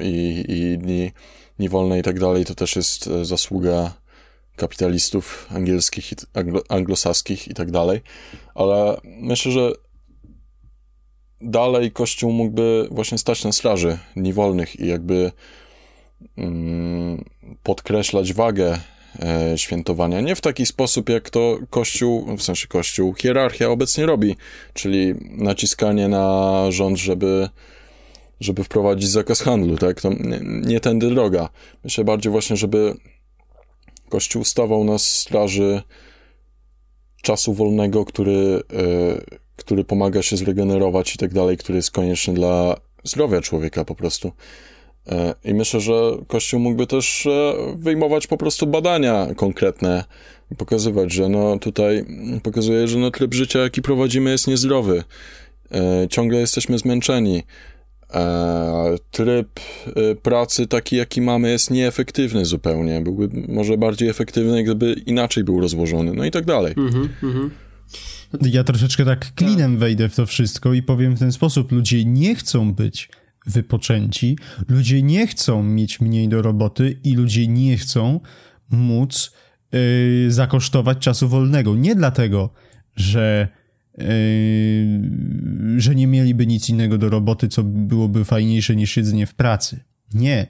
i, 0.00 0.44
i 0.48 0.78
dni, 0.78 1.12
dni 1.58 1.68
wolne 1.68 1.98
i 1.98 2.02
tak 2.02 2.20
dalej, 2.20 2.44
to 2.44 2.54
też 2.54 2.76
jest 2.76 3.10
zasługa 3.22 3.92
kapitalistów 4.56 5.48
angielskich, 5.50 6.04
anglo, 6.34 6.62
anglosaskich 6.68 7.48
i 7.48 7.54
tak 7.54 7.70
dalej, 7.70 8.00
ale 8.54 9.00
myślę, 9.04 9.52
że 9.52 9.72
dalej 11.40 11.92
Kościół 11.92 12.32
mógłby 12.32 12.88
właśnie 12.90 13.18
stać 13.18 13.44
na 13.44 13.52
straży 13.52 13.98
dni 14.16 14.32
wolnych 14.32 14.80
i 14.80 14.86
jakby 14.86 15.32
mm, 16.36 17.24
podkreślać 17.62 18.32
wagę 18.32 18.78
świętowania. 19.56 20.20
Nie 20.20 20.36
w 20.36 20.40
taki 20.40 20.66
sposób, 20.66 21.08
jak 21.08 21.30
to 21.30 21.58
Kościół, 21.70 22.36
w 22.36 22.42
sensie 22.42 22.68
Kościół, 22.68 23.14
hierarchia 23.14 23.68
obecnie 23.68 24.06
robi, 24.06 24.36
czyli 24.74 25.14
naciskanie 25.30 26.08
na 26.08 26.66
rząd, 26.70 26.98
żeby 26.98 27.48
żeby 28.40 28.64
wprowadzić 28.64 29.08
zakaz 29.08 29.40
handlu, 29.40 29.76
tak? 29.76 30.00
To 30.00 30.10
nie, 30.12 30.40
nie 30.42 30.80
tędy 30.80 31.10
droga. 31.10 31.48
Myślę 31.84 32.04
bardziej 32.04 32.32
właśnie, 32.32 32.56
żeby 32.56 32.94
Kościół 34.08 34.44
stawał 34.44 34.84
na 34.84 34.98
straży 34.98 35.82
czasu 37.22 37.54
wolnego, 37.54 38.04
który, 38.04 38.62
e, 38.72 39.36
który 39.56 39.84
pomaga 39.84 40.22
się 40.22 40.36
zregenerować 40.36 41.14
i 41.14 41.18
tak 41.18 41.34
dalej, 41.34 41.56
który 41.56 41.76
jest 41.76 41.90
konieczny 41.90 42.34
dla 42.34 42.76
zdrowia 43.04 43.40
człowieka 43.40 43.84
po 43.84 43.94
prostu. 43.94 44.32
E, 45.08 45.34
I 45.44 45.54
myślę, 45.54 45.80
że 45.80 45.92
Kościół 46.26 46.60
mógłby 46.60 46.86
też 46.86 47.26
e, 47.26 47.54
wyjmować 47.76 48.26
po 48.26 48.36
prostu 48.36 48.66
badania 48.66 49.26
konkretne 49.36 50.04
i 50.50 50.54
pokazywać, 50.54 51.12
że 51.12 51.28
no 51.28 51.58
tutaj 51.58 52.04
pokazuje, 52.42 52.88
że 52.88 52.98
no 52.98 53.10
tryb 53.10 53.34
życia, 53.34 53.58
jaki 53.58 53.82
prowadzimy, 53.82 54.30
jest 54.30 54.46
niezdrowy. 54.46 55.04
E, 55.72 56.08
ciągle 56.10 56.38
jesteśmy 56.38 56.78
zmęczeni. 56.78 57.42
Tryb 59.10 59.60
pracy 60.22 60.66
taki, 60.66 60.96
jaki 60.96 61.20
mamy, 61.20 61.50
jest 61.50 61.70
nieefektywny 61.70 62.44
zupełnie. 62.44 63.00
Byłby 63.00 63.28
może 63.48 63.78
bardziej 63.78 64.08
efektywny, 64.08 64.62
gdyby 64.64 64.92
inaczej 64.92 65.44
był 65.44 65.60
rozłożony, 65.60 66.12
no 66.14 66.24
i 66.24 66.30
tak 66.30 66.44
dalej. 66.44 66.74
Mm 66.76 67.08
-hmm, 67.22 67.50
Ja 68.42 68.64
troszeczkę 68.64 69.04
tak 69.04 69.34
klinem 69.34 69.78
wejdę 69.78 70.08
w 70.08 70.16
to 70.16 70.26
wszystko 70.26 70.72
i 70.72 70.82
powiem 70.82 71.16
w 71.16 71.18
ten 71.18 71.32
sposób. 71.32 71.72
Ludzie 71.72 72.04
nie 72.04 72.34
chcą 72.34 72.74
być 72.74 73.08
wypoczęci, 73.46 74.38
ludzie 74.68 75.02
nie 75.02 75.26
chcą 75.26 75.62
mieć 75.62 76.00
mniej 76.00 76.28
do 76.28 76.42
roboty 76.42 77.00
i 77.04 77.14
ludzie 77.14 77.48
nie 77.48 77.76
chcą 77.76 78.20
móc 78.70 79.32
yy, 79.72 80.30
zakosztować 80.30 80.98
czasu 80.98 81.28
wolnego. 81.28 81.76
Nie 81.76 81.94
dlatego, 81.94 82.50
że 82.96 83.48
yy, 83.98 84.04
że 85.76 85.94
nie 85.94 86.06
mieliby 86.06 86.46
nic 86.46 86.68
innego 86.68 86.98
do 86.98 87.08
roboty, 87.08 87.48
co 87.48 87.62
byłoby 87.62 88.24
fajniejsze 88.24 88.76
niż 88.76 88.90
siedzenie 88.90 89.26
w 89.26 89.34
pracy. 89.34 89.80
Nie. 90.14 90.46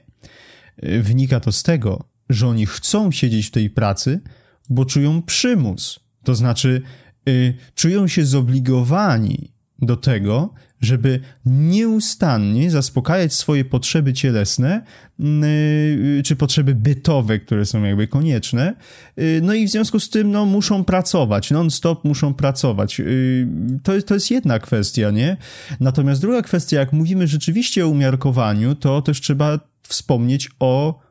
Wynika 1.01 1.39
to 1.39 1.51
z 1.51 1.63
tego, 1.63 2.09
że 2.29 2.47
oni 2.47 2.65
chcą 2.65 3.11
siedzieć 3.11 3.47
w 3.47 3.51
tej 3.51 3.69
pracy, 3.69 4.21
bo 4.69 4.85
czują 4.85 5.21
przymus. 5.21 5.99
To 6.23 6.35
znaczy, 6.35 6.81
yy, 7.25 7.53
czują 7.75 8.07
się 8.07 8.25
zobligowani 8.25 9.53
do 9.81 9.97
tego, 9.97 10.53
żeby 10.83 11.19
nieustannie 11.45 12.71
zaspokajać 12.71 13.33
swoje 13.33 13.65
potrzeby 13.65 14.13
cielesne, 14.13 14.81
mm, 15.19 15.43
y, 15.43 16.21
czy 16.25 16.35
potrzeby 16.35 16.75
bytowe, 16.75 17.39
które 17.39 17.65
są 17.65 17.83
jakby 17.83 18.07
konieczne. 18.07 18.75
Y, 19.19 19.39
no 19.43 19.53
i 19.53 19.67
w 19.67 19.71
związku 19.71 19.99
z 19.99 20.09
tym, 20.09 20.31
no, 20.31 20.45
muszą 20.45 20.83
pracować, 20.83 21.51
non-stop 21.51 22.05
muszą 22.05 22.33
pracować. 22.33 22.99
Y, 22.99 23.47
to, 23.83 24.01
to 24.01 24.13
jest 24.13 24.31
jedna 24.31 24.59
kwestia, 24.59 25.11
nie? 25.11 25.37
Natomiast 25.79 26.21
druga 26.21 26.41
kwestia, 26.41 26.79
jak 26.79 26.93
mówimy 26.93 27.27
rzeczywiście 27.27 27.85
o 27.85 27.89
umiarkowaniu, 27.89 28.75
to 28.75 29.01
też 29.01 29.21
trzeba 29.21 29.59
wspomnieć 29.83 30.49
o 30.59 31.03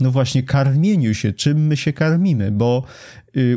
no 0.00 0.10
właśnie, 0.10 0.42
karmieniu 0.42 1.14
się, 1.14 1.32
czym 1.32 1.66
my 1.66 1.76
się 1.76 1.92
karmimy, 1.92 2.50
bo 2.50 2.84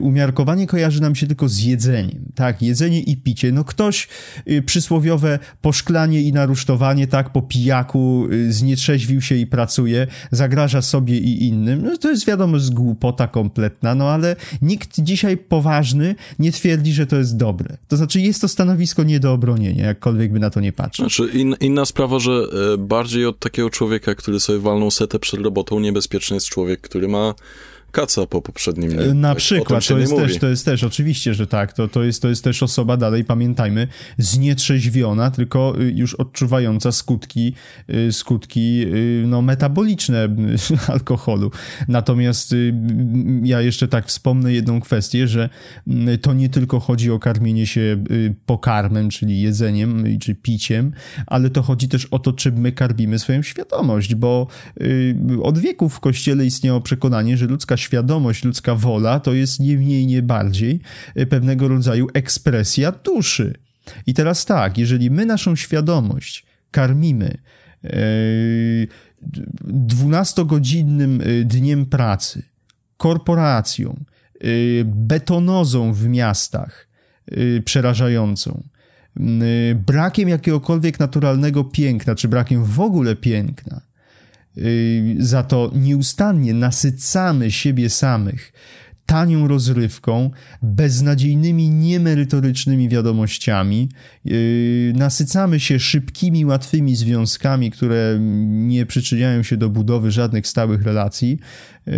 umiarkowanie 0.01 0.67
kojarzy 0.67 1.01
nam 1.01 1.15
się 1.15 1.27
tylko 1.27 1.49
z 1.49 1.59
jedzeniem, 1.59 2.25
tak, 2.35 2.61
jedzenie 2.61 3.01
i 3.01 3.17
picie, 3.17 3.51
no 3.51 3.63
ktoś 3.63 4.07
y, 4.49 4.61
przysłowiowe 4.61 5.39
poszklanie 5.61 6.21
i 6.21 6.33
narusztowanie, 6.33 7.07
tak, 7.07 7.31
po 7.31 7.41
pijaku 7.41 8.27
y, 8.31 8.53
znietrzeźwił 8.53 9.21
się 9.21 9.35
i 9.35 9.47
pracuje, 9.47 10.07
zagraża 10.31 10.81
sobie 10.81 11.17
i 11.17 11.47
innym, 11.47 11.81
no 11.83 11.97
to 11.97 12.09
jest 12.09 12.25
wiadomo 12.25 12.59
z 12.59 12.69
głupota 12.69 13.27
kompletna, 13.27 13.95
no 13.95 14.09
ale 14.09 14.35
nikt 14.61 15.01
dzisiaj 15.01 15.37
poważny 15.37 16.15
nie 16.39 16.51
twierdzi, 16.51 16.93
że 16.93 17.07
to 17.07 17.17
jest 17.17 17.37
dobre, 17.37 17.77
to 17.87 17.97
znaczy 17.97 18.21
jest 18.21 18.41
to 18.41 18.47
stanowisko 18.47 19.03
nie 19.03 19.19
do 19.19 19.33
obronienia, 19.33 19.85
jakkolwiek 19.85 20.31
by 20.31 20.39
na 20.39 20.49
to 20.49 20.59
nie 20.59 20.73
patrzeć. 20.73 21.15
Znaczy 21.15 21.37
in, 21.37 21.55
inna 21.59 21.85
sprawa, 21.85 22.19
że 22.19 22.31
e, 22.31 22.77
bardziej 22.77 23.25
od 23.25 23.39
takiego 23.39 23.69
człowieka, 23.69 24.15
który 24.15 24.39
sobie 24.39 24.59
walnął 24.59 24.91
setę 24.91 25.19
przed 25.19 25.41
robotą 25.41 25.79
niebezpieczny 25.79 26.35
jest 26.35 26.49
człowiek, 26.49 26.81
który 26.81 27.07
ma 27.07 27.33
kaca 27.91 28.25
po 28.25 28.41
poprzednim. 28.41 28.91
Nie? 28.91 29.13
Na 29.13 29.35
przykład, 29.35 29.87
to 29.87 29.97
jest, 29.97 30.15
też, 30.15 30.37
to 30.37 30.47
jest 30.47 30.65
też, 30.65 30.83
oczywiście, 30.83 31.33
że 31.33 31.47
tak, 31.47 31.73
to, 31.73 31.87
to, 31.87 32.03
jest, 32.03 32.21
to 32.21 32.29
jest 32.29 32.43
też 32.43 32.63
osoba 32.63 32.97
dalej, 32.97 33.23
pamiętajmy, 33.23 33.87
znietrzeźwiona, 34.17 35.31
tylko 35.31 35.81
y, 35.81 35.93
już 35.95 36.15
odczuwająca 36.15 36.91
skutki, 36.91 37.53
y, 37.89 38.13
skutki 38.13 38.83
y, 38.83 39.23
no, 39.27 39.41
metaboliczne 39.41 40.29
alkoholu. 40.87 41.51
Natomiast 41.87 42.55
ja 43.43 43.61
jeszcze 43.61 43.87
tak 43.87 44.05
wspomnę 44.05 44.53
jedną 44.53 44.81
kwestię, 44.81 45.27
że 45.27 45.49
to 46.21 46.33
nie 46.33 46.49
tylko 46.49 46.79
chodzi 46.79 47.11
o 47.11 47.19
karmienie 47.19 47.67
się 47.67 48.03
pokarmem, 48.45 49.09
czyli 49.09 49.41
jedzeniem, 49.41 50.19
czy 50.19 50.35
piciem, 50.35 50.91
ale 51.27 51.49
to 51.49 51.61
chodzi 51.61 51.89
też 51.89 52.05
o 52.05 52.19
to, 52.19 52.33
czym 52.33 52.55
my 52.55 52.71
karmimy 52.71 53.19
swoją 53.19 53.41
świadomość, 53.41 54.15
bo 54.15 54.47
od 55.43 55.59
wieków 55.59 55.93
w 55.93 55.99
Kościele 55.99 56.45
istniało 56.45 56.81
przekonanie, 56.81 57.37
że 57.37 57.45
ludzka 57.45 57.77
świadomość, 57.77 57.86
ludzka 58.43 58.75
wola 58.75 59.19
to 59.19 59.33
jest 59.33 59.59
nie 59.59 59.77
mniej, 59.77 60.07
nie 60.07 60.21
bardziej 60.21 60.81
e, 61.15 61.25
pewnego 61.25 61.67
rodzaju 61.67 62.07
ekspresja 62.13 62.91
duszy. 62.91 63.53
I 64.07 64.13
teraz 64.13 64.45
tak, 64.45 64.77
jeżeli 64.77 65.11
my 65.11 65.25
naszą 65.25 65.55
świadomość 65.55 66.45
karmimy 66.71 67.37
dwunastogodzinnym 69.63 71.21
dniem 71.45 71.85
pracy, 71.85 72.43
korporacją, 72.97 74.03
betonozą 74.85 75.93
w 75.93 76.07
miastach 76.07 76.87
przerażającą, 77.65 78.63
brakiem 79.75 80.29
jakiegokolwiek 80.29 80.99
naturalnego 80.99 81.63
piękna, 81.63 82.15
czy 82.15 82.27
brakiem 82.27 82.63
w 82.63 82.79
ogóle 82.79 83.15
piękna, 83.15 83.81
za 85.19 85.43
to 85.43 85.71
nieustannie 85.75 86.53
nasycamy 86.53 87.51
siebie 87.51 87.89
samych 87.89 88.51
tanią 89.07 89.47
rozrywką, 89.47 90.31
beznadziejnymi, 90.61 91.69
niemerytorycznymi 91.69 92.89
wiadomościami. 92.89 93.89
Yy, 94.25 94.93
nasycamy 94.95 95.59
się 95.59 95.79
szybkimi, 95.79 96.45
łatwymi 96.45 96.95
związkami, 96.95 97.71
które 97.71 98.17
nie 98.47 98.85
przyczyniają 98.85 99.43
się 99.43 99.57
do 99.57 99.69
budowy 99.69 100.11
żadnych 100.11 100.47
stałych 100.47 100.83
relacji. 100.83 101.39
Yy, 101.85 101.93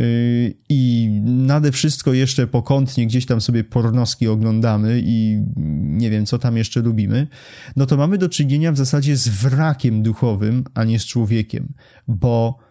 I 0.70 1.10
nade 1.26 1.72
wszystko 1.72 2.14
jeszcze 2.14 2.48
pokątnie 2.48 3.08
gdzieś 3.08 3.26
tam 3.26 3.42
sobie 3.42 3.64
pornoski 3.64 4.28
oglądamy 4.28 5.02
i 5.06 5.44
nie 5.80 6.10
wiem, 6.10 6.26
co 6.26 6.38
tam 6.40 6.58
jeszcze 6.58 6.82
lubimy, 6.82 7.28
no 7.76 7.86
to 7.86 7.98
mamy 7.98 8.18
do 8.18 8.30
czynienia 8.30 8.72
w 8.72 8.78
zasadzie 8.78 9.18
z 9.18 9.28
wrakiem 9.28 10.04
duchowym, 10.04 10.64
a 10.74 10.84
nie 10.84 11.00
z 11.00 11.06
człowiekiem, 11.06 11.74
bo 12.08 12.69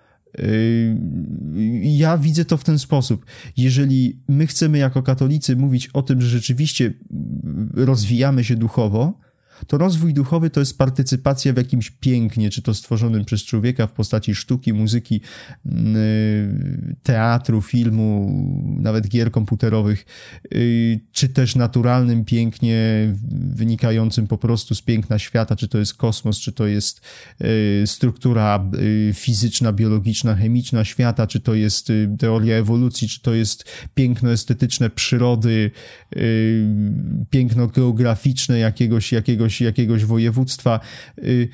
ja 1.82 2.18
widzę 2.18 2.44
to 2.44 2.56
w 2.56 2.64
ten 2.64 2.78
sposób. 2.78 3.26
Jeżeli 3.56 4.20
my 4.28 4.46
chcemy 4.46 4.78
jako 4.78 5.02
katolicy 5.02 5.56
mówić 5.56 5.88
o 5.88 6.02
tym, 6.02 6.20
że 6.20 6.28
rzeczywiście 6.28 6.94
rozwijamy 7.74 8.44
się 8.44 8.56
duchowo, 8.56 9.18
to 9.66 9.78
rozwój 9.78 10.14
duchowy 10.14 10.50
to 10.50 10.60
jest 10.60 10.78
partycypacja 10.78 11.52
w 11.52 11.56
jakimś 11.56 11.90
pięknie, 11.90 12.50
czy 12.50 12.62
to 12.62 12.74
stworzonym 12.74 13.24
przez 13.24 13.44
człowieka 13.44 13.86
w 13.86 13.92
postaci 13.92 14.34
sztuki, 14.34 14.72
muzyki, 14.72 15.20
mm, 15.66 15.96
y, 15.96 16.96
teatru, 17.02 17.62
filmu, 17.62 18.30
nawet 18.80 19.08
gier 19.08 19.30
komputerowych, 19.30 20.06
y, 20.54 21.00
czy 21.12 21.28
też 21.28 21.56
naturalnym 21.56 22.24
pięknie 22.24 22.78
wynikającym 23.30 24.26
po 24.26 24.38
prostu 24.38 24.74
z 24.74 24.82
piękna 24.82 25.18
świata, 25.18 25.56
czy 25.56 25.68
to 25.68 25.78
jest 25.78 25.94
kosmos, 25.94 26.38
czy 26.38 26.52
to 26.52 26.66
jest 26.66 27.00
y, 27.82 27.86
struktura 27.86 28.70
fizyczna, 29.14 29.72
biologiczna, 29.72 30.34
chemiczna 30.34 30.84
świata, 30.84 31.26
czy 31.26 31.40
to 31.40 31.54
jest 31.54 31.92
teoria 32.18 32.56
ewolucji, 32.56 33.08
czy 33.08 33.22
to 33.22 33.34
jest 33.34 33.64
piękno 33.94 34.32
estetyczne 34.32 34.90
przyrody, 34.90 35.70
piękno 37.30 37.66
geograficzne 37.66 38.58
jakiegoś, 38.58 39.12
jakiegoś 39.12 39.47
jakiegoś, 39.48 39.60
jakiegoś 39.60 40.04
województwa. 40.04 40.80
Y, 41.18 41.48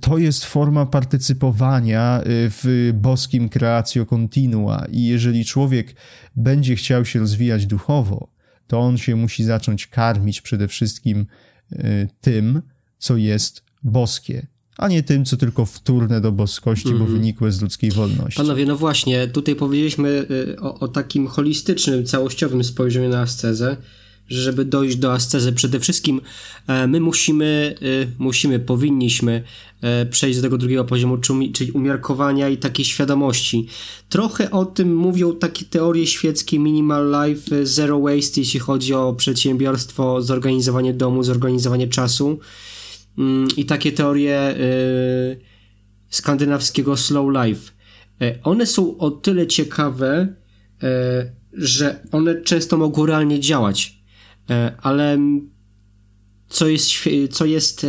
to 0.00 0.18
jest 0.18 0.44
forma 0.44 0.86
partycypowania 0.86 2.20
y, 2.20 2.24
w 2.28 2.90
boskim 2.94 3.48
creatio 3.48 4.06
continua 4.06 4.86
i 4.92 5.04
jeżeli 5.04 5.44
człowiek 5.44 5.94
będzie 6.36 6.76
chciał 6.76 7.04
się 7.04 7.18
rozwijać 7.18 7.66
duchowo, 7.66 8.32
to 8.66 8.80
on 8.80 8.98
się 8.98 9.16
musi 9.16 9.44
zacząć 9.44 9.86
karmić 9.86 10.40
przede 10.40 10.68
wszystkim 10.68 11.26
y, 11.72 12.08
tym, 12.20 12.62
co 12.98 13.16
jest 13.16 13.62
boskie, 13.82 14.46
a 14.78 14.88
nie 14.88 15.02
tym, 15.02 15.24
co 15.24 15.36
tylko 15.36 15.66
wtórne 15.66 16.20
do 16.20 16.32
boskości, 16.32 16.88
mm 16.88 16.98
bo 16.98 17.04
mhm. 17.04 17.20
wynikłe 17.20 17.52
z 17.52 17.62
ludzkiej 17.62 17.90
wolności. 17.90 18.36
Panowie, 18.36 18.66
no 18.66 18.76
właśnie, 18.76 19.28
tutaj 19.28 19.54
powiedzieliśmy 19.54 20.26
o, 20.60 20.78
o 20.78 20.88
takim 20.88 21.26
holistycznym, 21.26 22.04
całościowym 22.04 22.64
spojrzeniu 22.64 23.08
na 23.08 23.20
ascezę, 23.20 23.76
żeby 24.28 24.64
dojść 24.64 24.96
do 24.96 25.12
ascezy, 25.12 25.52
przede 25.52 25.80
wszystkim 25.80 26.20
e, 26.66 26.86
my 26.86 27.00
musimy, 27.00 27.74
e, 28.02 28.06
musimy, 28.18 28.58
powinniśmy 28.58 29.42
e, 29.82 30.06
przejść 30.06 30.38
do 30.38 30.42
tego 30.42 30.58
drugiego 30.58 30.84
poziomu, 30.84 31.18
czyli 31.52 31.72
umiarkowania 31.72 32.48
i 32.48 32.56
takiej 32.56 32.84
świadomości. 32.84 33.68
Trochę 34.08 34.50
o 34.50 34.64
tym 34.64 34.96
mówią 34.96 35.32
takie 35.32 35.64
teorie 35.64 36.06
świeckie 36.06 36.58
Minimal 36.58 37.28
Life, 37.28 37.66
Zero 37.66 38.00
Waste, 38.00 38.40
jeśli 38.40 38.60
chodzi 38.60 38.94
o 38.94 39.14
przedsiębiorstwo, 39.14 40.22
zorganizowanie 40.22 40.94
domu, 40.94 41.22
zorganizowanie 41.22 41.88
czasu 41.88 42.38
mm, 43.18 43.48
i 43.56 43.64
takie 43.64 43.92
teorie 43.92 44.54
skandynawskiego 46.10 46.96
Slow 46.96 47.26
Life. 47.44 47.72
One 48.42 48.66
są 48.66 48.98
o 48.98 49.10
tyle 49.10 49.46
ciekawe, 49.46 50.34
że 51.52 52.00
one 52.12 52.42
często 52.42 52.76
mogą 52.76 53.06
realnie 53.06 53.40
działać 53.40 53.96
ale 54.82 55.18
co 56.48 56.68
jest, 56.68 56.92
co 57.30 57.44
jest 57.44 57.84
e, 57.84 57.88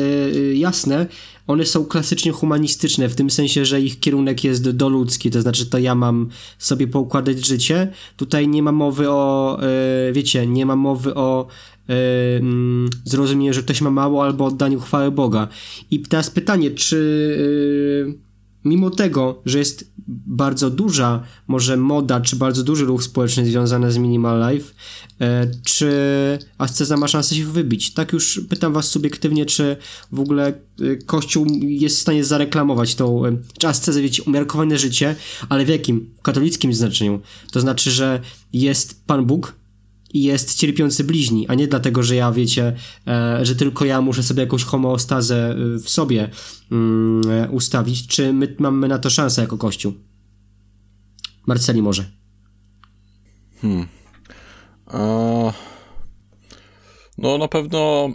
jasne, 0.56 1.08
one 1.48 1.66
są 1.66 1.86
klasycznie 1.86 2.32
humanistyczne, 2.32 3.10
w 3.10 3.16
tym 3.16 3.30
sensie, 3.30 3.66
że 3.66 3.82
ich 3.82 4.00
kierunek 4.00 4.44
jest 4.44 4.70
doludzki, 4.70 5.32
to 5.32 5.42
znaczy 5.42 5.66
to 5.66 5.78
ja 5.78 5.96
mam 5.96 6.30
sobie 6.58 6.88
poukładać 6.88 7.46
życie. 7.46 7.92
Tutaj 8.18 8.48
nie 8.48 8.64
ma 8.64 8.72
mowy 8.72 9.10
o, 9.10 9.60
e, 9.62 10.12
wiecie, 10.14 10.48
nie 10.48 10.66
ma 10.66 10.76
mowy 10.76 11.16
o 11.16 11.48
mm, 11.88 12.90
zrozumieniu, 13.06 13.54
że 13.54 13.64
ktoś 13.64 13.82
ma 13.82 13.92
mało 13.92 14.24
albo 14.24 14.46
oddaniu 14.46 14.80
chwały 14.80 15.12
Boga. 15.12 15.48
I 15.92 16.00
teraz 16.00 16.30
pytanie, 16.30 16.72
czy 16.72 16.98
mimo 18.68 18.90
tego, 18.90 19.42
że 19.46 19.60
jest 19.60 19.92
bardzo 20.28 20.70
duża 20.70 21.24
może 21.48 21.78
moda, 21.78 22.22
czy 22.22 22.36
bardzo 22.36 22.64
duży 22.64 22.86
ruch 22.86 23.04
społeczny 23.04 23.46
związany 23.46 23.92
z 23.92 23.98
Minimal 23.98 24.54
Life, 24.54 24.74
e, 25.22 25.52
czy 25.64 25.92
asceza 26.58 26.98
ma 26.98 27.08
szansę 27.08 27.36
się 27.36 27.46
wybić? 27.46 27.94
Tak 27.94 28.14
już 28.14 28.42
pytam 28.50 28.74
was 28.74 28.86
subiektywnie, 28.86 29.46
czy 29.46 29.78
w 30.12 30.20
ogóle 30.20 30.48
e, 30.48 30.54
Kościół 30.96 31.46
jest 31.62 31.98
w 31.98 32.02
stanie 32.02 32.24
zareklamować 32.24 32.96
tą, 32.96 33.26
e, 33.26 33.38
czy 33.60 33.68
ascezę, 33.68 34.02
wiecie, 34.02 34.24
umiarkowane 34.24 34.78
życie, 34.78 35.16
ale 35.50 35.66
w 35.66 35.70
jakim? 35.70 36.10
W 36.20 36.22
katolickim 36.22 36.74
znaczeniu. 36.74 37.20
To 37.52 37.60
znaczy, 37.60 37.92
że 37.92 38.22
jest 38.54 39.06
Pan 39.06 39.26
Bóg, 39.26 39.56
jest 40.14 40.56
cierpiący 40.56 41.04
bliźni, 41.04 41.48
a 41.48 41.56
nie 41.56 41.68
dlatego, 41.68 42.04
że 42.04 42.16
ja, 42.16 42.32
wiecie, 42.32 42.76
e, 43.08 43.46
że 43.46 43.56
tylko 43.56 43.86
ja 43.86 44.02
muszę 44.02 44.24
sobie 44.24 44.44
jakąś 44.44 44.64
homeostazę 44.64 45.50
e, 45.50 45.80
w 45.80 45.90
sobie 45.90 46.30
mm, 46.72 47.22
e, 47.32 47.50
ustawić. 47.50 48.08
Czy 48.08 48.34
my 48.34 48.56
mamy 48.60 48.88
na 48.88 49.00
to 49.00 49.10
szansę 49.10 49.42
jako 49.42 49.58
Kościół? 49.58 49.94
Marceli 51.48 51.82
może. 51.82 52.12
Hmm. 53.62 53.88
A... 54.86 54.98
No 57.18 57.38
na 57.38 57.48
pewno 57.48 58.10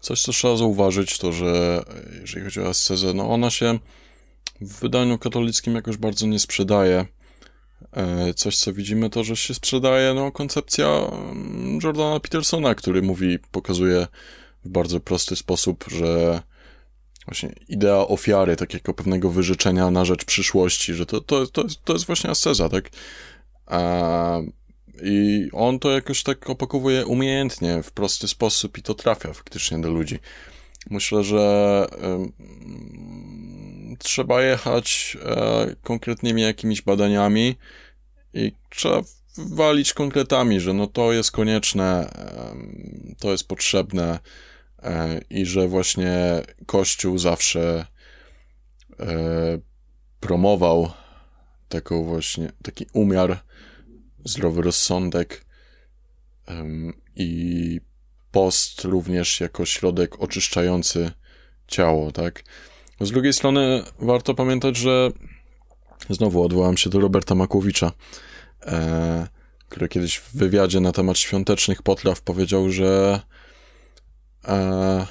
coś, 0.00 0.22
co 0.22 0.32
trzeba 0.32 0.56
zauważyć, 0.56 1.18
to 1.18 1.32
że 1.32 1.82
jeżeli 2.20 2.44
chodzi 2.44 2.60
o 2.60 2.68
ascezę, 2.68 3.14
no 3.14 3.30
ona 3.30 3.50
się 3.50 3.78
w 4.60 4.80
wydaniu 4.80 5.18
katolickim 5.18 5.74
jakoś 5.74 5.96
bardzo 5.96 6.26
nie 6.26 6.38
sprzedaje. 6.38 7.06
E, 7.96 8.34
coś, 8.34 8.56
co 8.56 8.72
widzimy, 8.72 9.10
to, 9.10 9.24
że 9.24 9.36
się 9.36 9.54
sprzedaje 9.54 10.14
no, 10.14 10.32
koncepcja 10.32 10.86
mm, 10.86 11.78
Jordana 11.84 12.20
Petersona, 12.20 12.74
który 12.74 13.02
mówi, 13.02 13.38
pokazuje 13.38 14.06
w 14.64 14.68
bardzo 14.68 15.00
prosty 15.00 15.36
sposób, 15.36 15.84
że 15.88 16.42
właśnie 17.26 17.54
idea 17.68 17.96
ofiary, 17.96 18.56
takiego 18.56 18.94
pewnego 18.94 19.30
wyrzeczenia 19.30 19.90
na 19.90 20.04
rzecz 20.04 20.24
przyszłości, 20.24 20.94
że 20.94 21.06
to, 21.06 21.20
to, 21.20 21.46
to, 21.46 21.62
jest, 21.62 21.84
to 21.84 21.92
jest 21.92 22.06
właśnie 22.06 22.30
asceza, 22.30 22.68
tak? 22.68 22.90
A, 23.66 24.40
I 25.02 25.48
on 25.52 25.78
to 25.78 25.90
jakoś 25.90 26.22
tak 26.22 26.50
opakowuje 26.50 27.06
umiejętnie, 27.06 27.82
w 27.82 27.92
prosty 27.92 28.28
sposób 28.28 28.78
i 28.78 28.82
to 28.82 28.94
trafia 28.94 29.32
faktycznie 29.32 29.78
do 29.78 29.90
ludzi. 29.90 30.18
Myślę, 30.90 31.24
że 31.24 31.86
y, 33.92 33.96
trzeba 33.98 34.42
jechać 34.42 35.16
y, 35.72 35.76
konkretnymi 35.82 36.42
jakimiś 36.42 36.82
badaniami 36.82 37.56
i 38.36 38.52
trzeba 38.70 39.02
walić 39.38 39.92
konkretami, 39.92 40.60
że 40.60 40.72
no 40.72 40.86
to 40.86 41.12
jest 41.12 41.30
konieczne, 41.30 42.10
to 43.18 43.30
jest 43.30 43.48
potrzebne 43.48 44.18
e, 44.82 45.20
i 45.30 45.46
że 45.46 45.68
właśnie 45.68 46.42
Kościół 46.66 47.18
zawsze 47.18 47.86
e, 49.00 49.06
promował 50.20 50.90
taką 51.68 52.04
właśnie, 52.04 52.52
taki 52.62 52.86
umiar, 52.92 53.38
zdrowy 54.24 54.62
rozsądek 54.62 55.44
i 57.16 57.80
post 58.30 58.84
również 58.84 59.40
jako 59.40 59.66
środek 59.66 60.20
oczyszczający 60.20 61.10
ciało, 61.66 62.12
tak? 62.12 62.42
Z 63.00 63.10
drugiej 63.10 63.32
strony 63.32 63.82
warto 63.98 64.34
pamiętać, 64.34 64.76
że 64.76 65.10
znowu 66.10 66.44
odwołam 66.44 66.76
się 66.76 66.90
do 66.90 67.00
Roberta 67.00 67.34
Makowicza, 67.34 67.92
e, 68.66 69.26
który 69.68 69.88
kiedyś 69.88 70.16
w 70.16 70.36
wywiadzie 70.36 70.80
na 70.80 70.92
temat 70.92 71.18
świątecznych 71.18 71.82
potraw 71.82 72.20
powiedział, 72.20 72.70
że 72.70 73.20
e, 74.48 75.06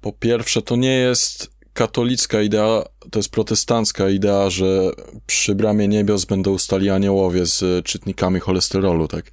po 0.00 0.12
pierwsze 0.12 0.62
to 0.62 0.76
nie 0.76 0.94
jest 0.94 1.50
katolicka 1.72 2.42
idea, 2.42 2.84
to 3.10 3.18
jest 3.18 3.28
protestancka 3.28 4.08
idea, 4.08 4.50
że 4.50 4.90
przy 5.26 5.54
bramie 5.54 5.88
niebios 5.88 6.24
będą 6.24 6.58
stali 6.58 6.90
aniołowie 6.90 7.46
z 7.46 7.86
czytnikami 7.86 8.40
cholesterolu, 8.40 9.08
tak? 9.08 9.30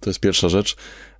To 0.00 0.10
jest 0.10 0.20
pierwsza 0.20 0.48
rzecz. 0.48 0.76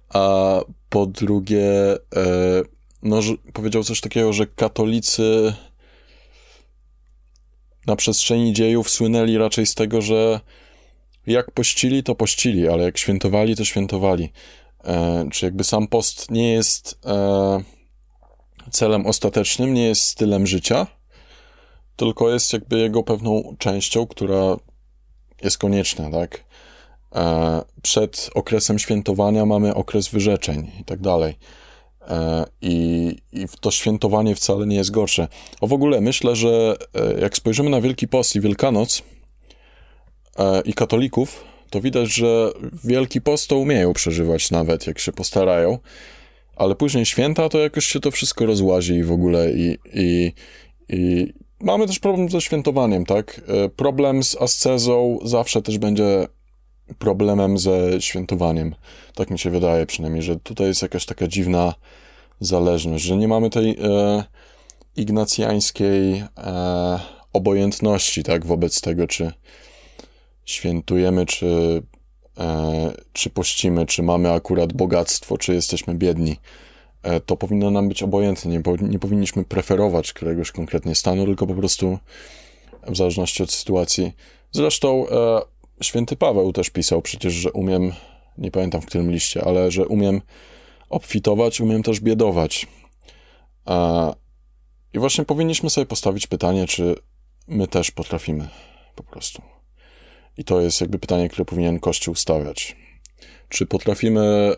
a 0.09 0.61
po 0.88 1.07
drugie, 1.07 1.92
e, 2.16 2.62
no, 3.03 3.20
powiedział 3.53 3.85
coś 3.85 4.01
takiego, 4.01 4.33
że 4.33 4.46
katolicy 4.46 5.55
na 7.87 7.97
przestrzeni 7.97 8.53
dziejów 8.53 8.90
słynęli 8.90 9.38
raczej 9.38 9.66
z 9.66 9.75
tego, 9.75 10.03
że 10.03 10.40
jak 11.27 11.51
pościli, 11.51 12.03
to 12.03 12.14
pościli, 12.14 12.68
ale 12.68 12.85
jak 12.85 12.99
świętowali, 12.99 13.57
to 13.57 13.64
świętowali. 13.64 14.33
E, 14.85 15.29
czy 15.33 15.47
jakby 15.47 15.64
sam 15.64 15.87
post 15.87 16.31
nie 16.31 16.53
jest 16.53 16.99
e, 17.07 17.62
celem 18.71 19.07
ostatecznym, 19.07 19.75
nie 19.75 19.85
jest 19.85 20.03
stylem 20.03 20.47
życia, 20.47 20.87
tylko 21.97 22.31
jest 22.31 22.53
jakby 22.53 22.79
jego 22.79 23.03
pewną 23.03 23.57
częścią, 23.59 24.07
która 24.07 24.57
jest 25.42 25.59
konieczna, 25.59 26.11
tak? 26.11 26.45
E, 27.14 27.62
przed 27.83 28.31
okresem 28.35 28.79
świętowania 28.79 29.47
mamy 29.47 29.75
okres 29.75 30.09
wyrzeczeń 30.09 30.71
i 30.81 30.85
tak 30.85 31.01
dalej. 31.01 31.35
E, 32.09 32.45
I, 32.62 33.17
I 33.33 33.47
to 33.61 33.71
świętowanie 33.71 34.35
wcale 34.35 34.67
nie 34.67 34.77
jest 34.77 34.91
gorsze. 34.91 35.29
O 35.61 35.67
w 35.67 35.73
ogóle 35.73 36.01
myślę, 36.01 36.37
że 36.37 36.77
e, 36.95 37.21
jak 37.21 37.37
spojrzymy 37.37 37.71
na 37.71 37.81
Wielki 37.81 38.09
Post 38.09 38.37
i 38.37 38.41
Wielkanoc 38.41 39.03
i 40.65 40.75
katolików, 40.75 41.45
to 41.71 41.81
widać, 41.81 42.15
że 42.15 42.53
Wielki 42.85 43.21
Post 43.21 43.49
to 43.49 43.57
umieją 43.57 43.93
przeżywać 43.93 44.51
nawet, 44.51 44.87
jak 44.87 44.99
się 44.99 45.12
postarają, 45.12 45.79
ale 46.57 46.75
później 46.75 47.07
święta 47.07 47.49
to 47.49 47.59
jakoś 47.59 47.87
się 47.87 48.01
to 48.01 48.11
wszystko 48.11 48.47
rozłazi 48.47 48.95
i 48.95 49.05
w 49.05 49.12
ogóle 49.12 49.53
i, 49.53 49.79
i, 49.95 50.33
i 50.88 51.33
mamy 51.61 51.87
też 51.87 51.99
problem 51.99 52.29
ze 52.29 52.41
świętowaniem, 52.41 53.07
tak? 53.07 53.41
Problem 53.77 54.23
z 54.23 54.37
ascezą 54.37 55.19
zawsze 55.25 55.62
też 55.62 55.79
będzie 55.79 56.27
problemem 56.98 57.59
ze 57.59 58.02
świętowaniem. 58.02 58.74
Tak 59.14 59.31
mi 59.31 59.38
się 59.38 59.50
wydaje 59.50 59.87
przynajmniej, 59.87 60.22
że 60.22 60.37
tutaj 60.37 60.66
jest 60.66 60.83
jakaś 60.83 61.07
taka 61.07 61.28
dziwna 61.28 61.74
zależność, 62.40 63.05
że 63.05 63.16
nie 63.16 63.28
mamy 63.28 63.50
tej 63.50 63.70
e, 63.70 64.24
ignacjańskiej 64.96 66.14
e, 66.14 66.98
obojętności, 67.33 68.22
tak, 68.22 68.46
wobec 68.46 68.81
tego, 68.81 69.07
czy 69.07 69.33
świętujemy, 70.44 71.26
czy, 71.26 71.83
e, 72.38 72.92
czy 73.12 73.31
pościmy, 73.31 73.87
czy 73.87 74.02
mamy 74.02 74.33
akurat 74.33 74.72
bogactwo, 74.72 75.38
czy 75.38 75.55
jesteśmy 75.55 75.94
biedni. 75.94 76.37
E, 77.02 77.20
to 77.20 77.37
powinno 77.37 77.70
nam 77.70 77.88
być 77.88 78.02
obojętne. 78.02 78.50
Nie, 78.50 78.62
nie 78.81 78.98
powinniśmy 78.98 79.44
preferować 79.44 80.12
któregoś 80.12 80.50
konkretnie 80.50 80.94
stanu, 80.94 81.26
tylko 81.26 81.46
po 81.46 81.55
prostu 81.55 81.98
w 82.87 82.96
zależności 82.96 83.42
od 83.42 83.52
sytuacji. 83.52 84.12
Zresztą 84.52 85.09
e, 85.09 85.40
Święty 85.83 86.16
Paweł 86.16 86.53
też 86.53 86.71
pisał 86.71 87.03
przecież, 87.03 87.33
że 87.33 87.53
umiem, 87.53 87.92
nie 88.38 88.51
pamiętam 88.51 88.81
w 88.81 88.87
którym 88.87 89.11
liście, 89.11 89.45
ale 89.45 89.71
że 89.71 89.87
umiem 89.87 90.21
obfitować, 90.90 91.61
umiem 91.61 91.83
też 91.83 92.01
biedować. 92.01 92.66
I 94.92 94.99
właśnie 94.99 95.25
powinniśmy 95.25 95.71
sobie 95.71 95.87
postawić 95.87 96.27
pytanie, 96.27 96.66
czy 96.66 96.95
my 97.49 97.68
też 97.68 97.90
potrafimy 97.90 98.49
po 98.95 99.03
prostu. 99.03 99.42
I 100.37 100.45
to 100.45 100.61
jest 100.61 100.81
jakby 100.81 100.99
pytanie, 100.99 101.29
które 101.29 101.45
powinien 101.45 101.81
Kościół 101.81 102.14
stawiać. 102.14 102.77
Czy 103.49 103.66
potrafimy 103.66 104.21
e, 104.21 104.57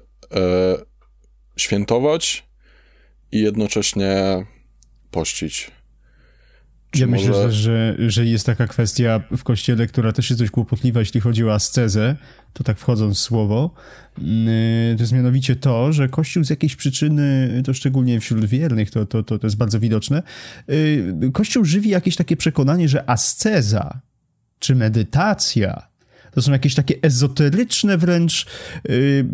świętować 1.56 2.44
i 3.32 3.40
jednocześnie 3.40 4.46
pościć? 5.10 5.70
Ja 7.00 7.06
może... 7.06 7.28
myślę, 7.28 7.52
że, 7.52 7.96
że 8.08 8.26
jest 8.26 8.46
taka 8.46 8.66
kwestia 8.66 9.20
w 9.36 9.44
kościele, 9.44 9.86
która 9.86 10.12
też 10.12 10.30
jest 10.30 10.42
dość 10.42 10.50
kłopotliwa, 10.50 11.00
jeśli 11.00 11.20
chodzi 11.20 11.44
o 11.44 11.54
ascezę, 11.54 12.16
to 12.52 12.64
tak 12.64 12.78
wchodząc 12.78 13.18
w 13.18 13.20
słowo, 13.20 13.74
mm, 14.18 14.96
to 14.96 15.02
jest 15.02 15.12
mianowicie 15.12 15.56
to, 15.56 15.92
że 15.92 16.08
Kościół 16.08 16.44
z 16.44 16.50
jakiejś 16.50 16.76
przyczyny, 16.76 17.62
to 17.64 17.74
szczególnie 17.74 18.20
wśród 18.20 18.44
wiernych, 18.44 18.90
to, 18.90 19.06
to, 19.06 19.22
to, 19.22 19.38
to 19.38 19.46
jest 19.46 19.56
bardzo 19.56 19.80
widoczne, 19.80 20.22
y, 20.70 21.30
Kościół 21.32 21.64
żywi 21.64 21.90
jakieś 21.90 22.16
takie 22.16 22.36
przekonanie, 22.36 22.88
że 22.88 23.10
asceza 23.10 24.00
czy 24.58 24.74
medytacja 24.74 25.93
to 26.34 26.42
są 26.42 26.52
jakieś 26.52 26.74
takie 26.74 26.94
ezoteryczne 27.02 27.98
wręcz 27.98 28.46
yy, 28.88 29.26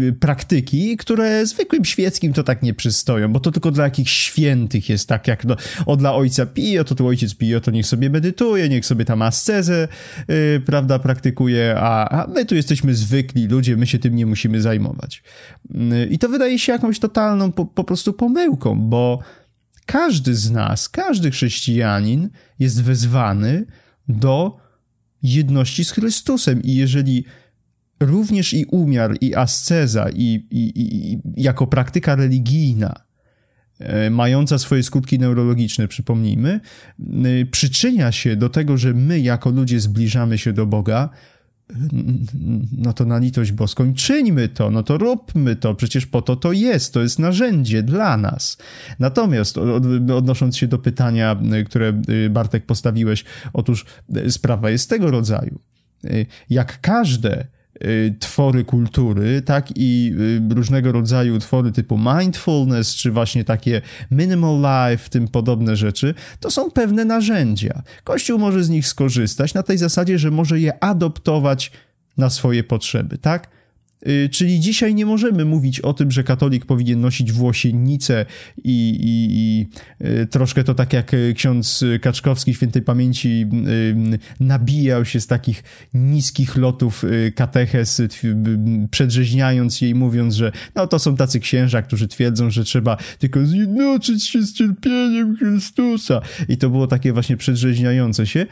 yy, 0.00 0.12
praktyki, 0.12 0.96
które 0.96 1.46
zwykłym 1.46 1.84
świeckim 1.84 2.32
to 2.32 2.42
tak 2.42 2.62
nie 2.62 2.74
przystoją, 2.74 3.32
bo 3.32 3.40
to 3.40 3.52
tylko 3.52 3.70
dla 3.70 3.84
jakichś 3.84 4.12
świętych 4.12 4.88
jest 4.88 5.08
tak, 5.08 5.28
jak 5.28 5.44
no, 5.44 5.56
o 5.86 5.96
dla 5.96 6.14
ojca 6.14 6.46
Pio, 6.46 6.84
to 6.84 6.94
tu 6.94 7.06
ojciec 7.06 7.34
Pio 7.34 7.60
to 7.60 7.70
niech 7.70 7.86
sobie 7.86 8.10
medytuje, 8.10 8.68
niech 8.68 8.86
sobie 8.86 9.04
tam 9.04 9.22
ascezę, 9.22 9.88
yy, 10.28 10.62
prawda, 10.66 10.98
praktykuje, 10.98 11.74
a, 11.78 12.08
a 12.08 12.26
my 12.26 12.44
tu 12.44 12.54
jesteśmy 12.54 12.94
zwykli 12.94 13.46
ludzie, 13.46 13.76
my 13.76 13.86
się 13.86 13.98
tym 13.98 14.16
nie 14.16 14.26
musimy 14.26 14.60
zajmować. 14.60 15.22
Y, 15.74 16.06
I 16.10 16.18
to 16.18 16.28
wydaje 16.28 16.58
się 16.58 16.72
jakąś 16.72 16.98
totalną 16.98 17.52
po, 17.52 17.64
po 17.64 17.84
prostu 17.84 18.12
pomyłką, 18.12 18.80
bo 18.80 19.20
każdy 19.86 20.34
z 20.34 20.50
nas, 20.50 20.88
każdy 20.88 21.30
chrześcijanin 21.30 22.30
jest 22.58 22.82
wezwany 22.82 23.66
do 24.08 24.56
jedności 25.34 25.84
z 25.84 25.90
Chrystusem. 25.90 26.62
I 26.62 26.74
jeżeli 26.74 27.24
również 28.00 28.54
i 28.54 28.64
umiar, 28.64 29.16
i 29.20 29.34
asceza, 29.34 30.10
i, 30.10 30.46
i, 30.50 30.72
i 30.76 31.20
jako 31.36 31.66
praktyka 31.66 32.14
religijna, 32.14 32.94
e, 33.78 34.10
mająca 34.10 34.58
swoje 34.58 34.82
skutki 34.82 35.18
neurologiczne, 35.18 35.88
przypomnijmy, 35.88 36.60
e, 37.00 37.46
przyczynia 37.50 38.12
się 38.12 38.36
do 38.36 38.48
tego, 38.48 38.76
że 38.76 38.94
my 38.94 39.20
jako 39.20 39.50
ludzie 39.50 39.80
zbliżamy 39.80 40.38
się 40.38 40.52
do 40.52 40.66
Boga, 40.66 41.10
no 42.78 42.92
to 42.92 43.04
na 43.04 43.18
litość 43.18 43.52
boską 43.52 43.94
czyńmy 43.94 44.48
to, 44.48 44.70
no 44.70 44.82
to 44.82 44.98
róbmy 44.98 45.56
to, 45.56 45.74
przecież 45.74 46.06
po 46.06 46.22
to 46.22 46.36
to 46.36 46.52
jest, 46.52 46.94
to 46.94 47.02
jest 47.02 47.18
narzędzie 47.18 47.82
dla 47.82 48.16
nas. 48.16 48.58
Natomiast 48.98 49.58
odnosząc 50.14 50.56
się 50.56 50.66
do 50.66 50.78
pytania, 50.78 51.36
które 51.66 52.02
y, 52.08 52.30
Bartek 52.30 52.66
postawiłeś, 52.66 53.24
otóż 53.52 53.86
y, 54.16 54.32
sprawa 54.32 54.70
jest 54.70 54.90
tego 54.90 55.10
rodzaju. 55.10 55.58
Y, 56.04 56.26
jak 56.50 56.80
każde 56.80 57.46
twory 58.20 58.64
kultury, 58.64 59.42
tak 59.42 59.68
i 59.76 60.14
y, 60.50 60.54
różnego 60.54 60.92
rodzaju 60.92 61.38
twory 61.38 61.72
typu 61.72 61.98
mindfulness, 61.98 62.94
czy 62.94 63.10
właśnie 63.10 63.44
takie 63.44 63.82
minimal 64.10 64.56
life, 64.56 65.10
tym 65.10 65.28
podobne 65.28 65.76
rzeczy, 65.76 66.14
to 66.40 66.50
są 66.50 66.70
pewne 66.70 67.04
narzędzia. 67.04 67.82
Kościół 68.04 68.38
może 68.38 68.64
z 68.64 68.68
nich 68.68 68.88
skorzystać 68.88 69.54
na 69.54 69.62
tej 69.62 69.78
zasadzie, 69.78 70.18
że 70.18 70.30
może 70.30 70.60
je 70.60 70.84
adoptować 70.84 71.72
na 72.16 72.30
swoje 72.30 72.64
potrzeby, 72.64 73.18
tak? 73.18 73.55
Y, 74.08 74.28
czyli 74.28 74.60
dzisiaj 74.60 74.94
nie 74.94 75.06
możemy 75.06 75.44
mówić 75.44 75.80
o 75.80 75.92
tym, 75.92 76.10
że 76.10 76.24
katolik 76.24 76.66
powinien 76.66 77.00
nosić 77.00 77.32
włosiennicę 77.32 78.26
i, 78.64 78.90
i, 79.00 79.26
i, 79.30 79.66
y, 80.06 80.26
troszkę 80.26 80.64
to 80.64 80.74
tak 80.74 80.92
jak 80.92 81.12
ksiądz 81.34 81.84
Kaczkowski 82.00 82.54
świętej 82.54 82.82
pamięci 82.82 83.46
y, 83.68 84.18
nabijał 84.40 85.04
się 85.04 85.20
z 85.20 85.26
takich 85.26 85.62
niskich 85.94 86.56
lotów 86.56 87.04
kateches, 87.34 88.02
przedrzeźniając 88.90 89.80
jej, 89.80 89.94
mówiąc, 89.94 90.34
że 90.34 90.52
no 90.74 90.86
to 90.86 90.98
są 90.98 91.16
tacy 91.16 91.40
księża, 91.40 91.82
którzy 91.82 92.08
twierdzą, 92.08 92.50
że 92.50 92.64
trzeba 92.64 92.96
tylko 93.18 93.46
zjednoczyć 93.46 94.24
się 94.24 94.42
z 94.42 94.52
cierpieniem 94.52 95.36
Chrystusa. 95.36 96.20
I 96.48 96.56
to 96.56 96.70
było 96.70 96.86
takie 96.86 97.12
właśnie 97.12 97.36
przedrzeźniające 97.36 98.26
się. 98.26 98.46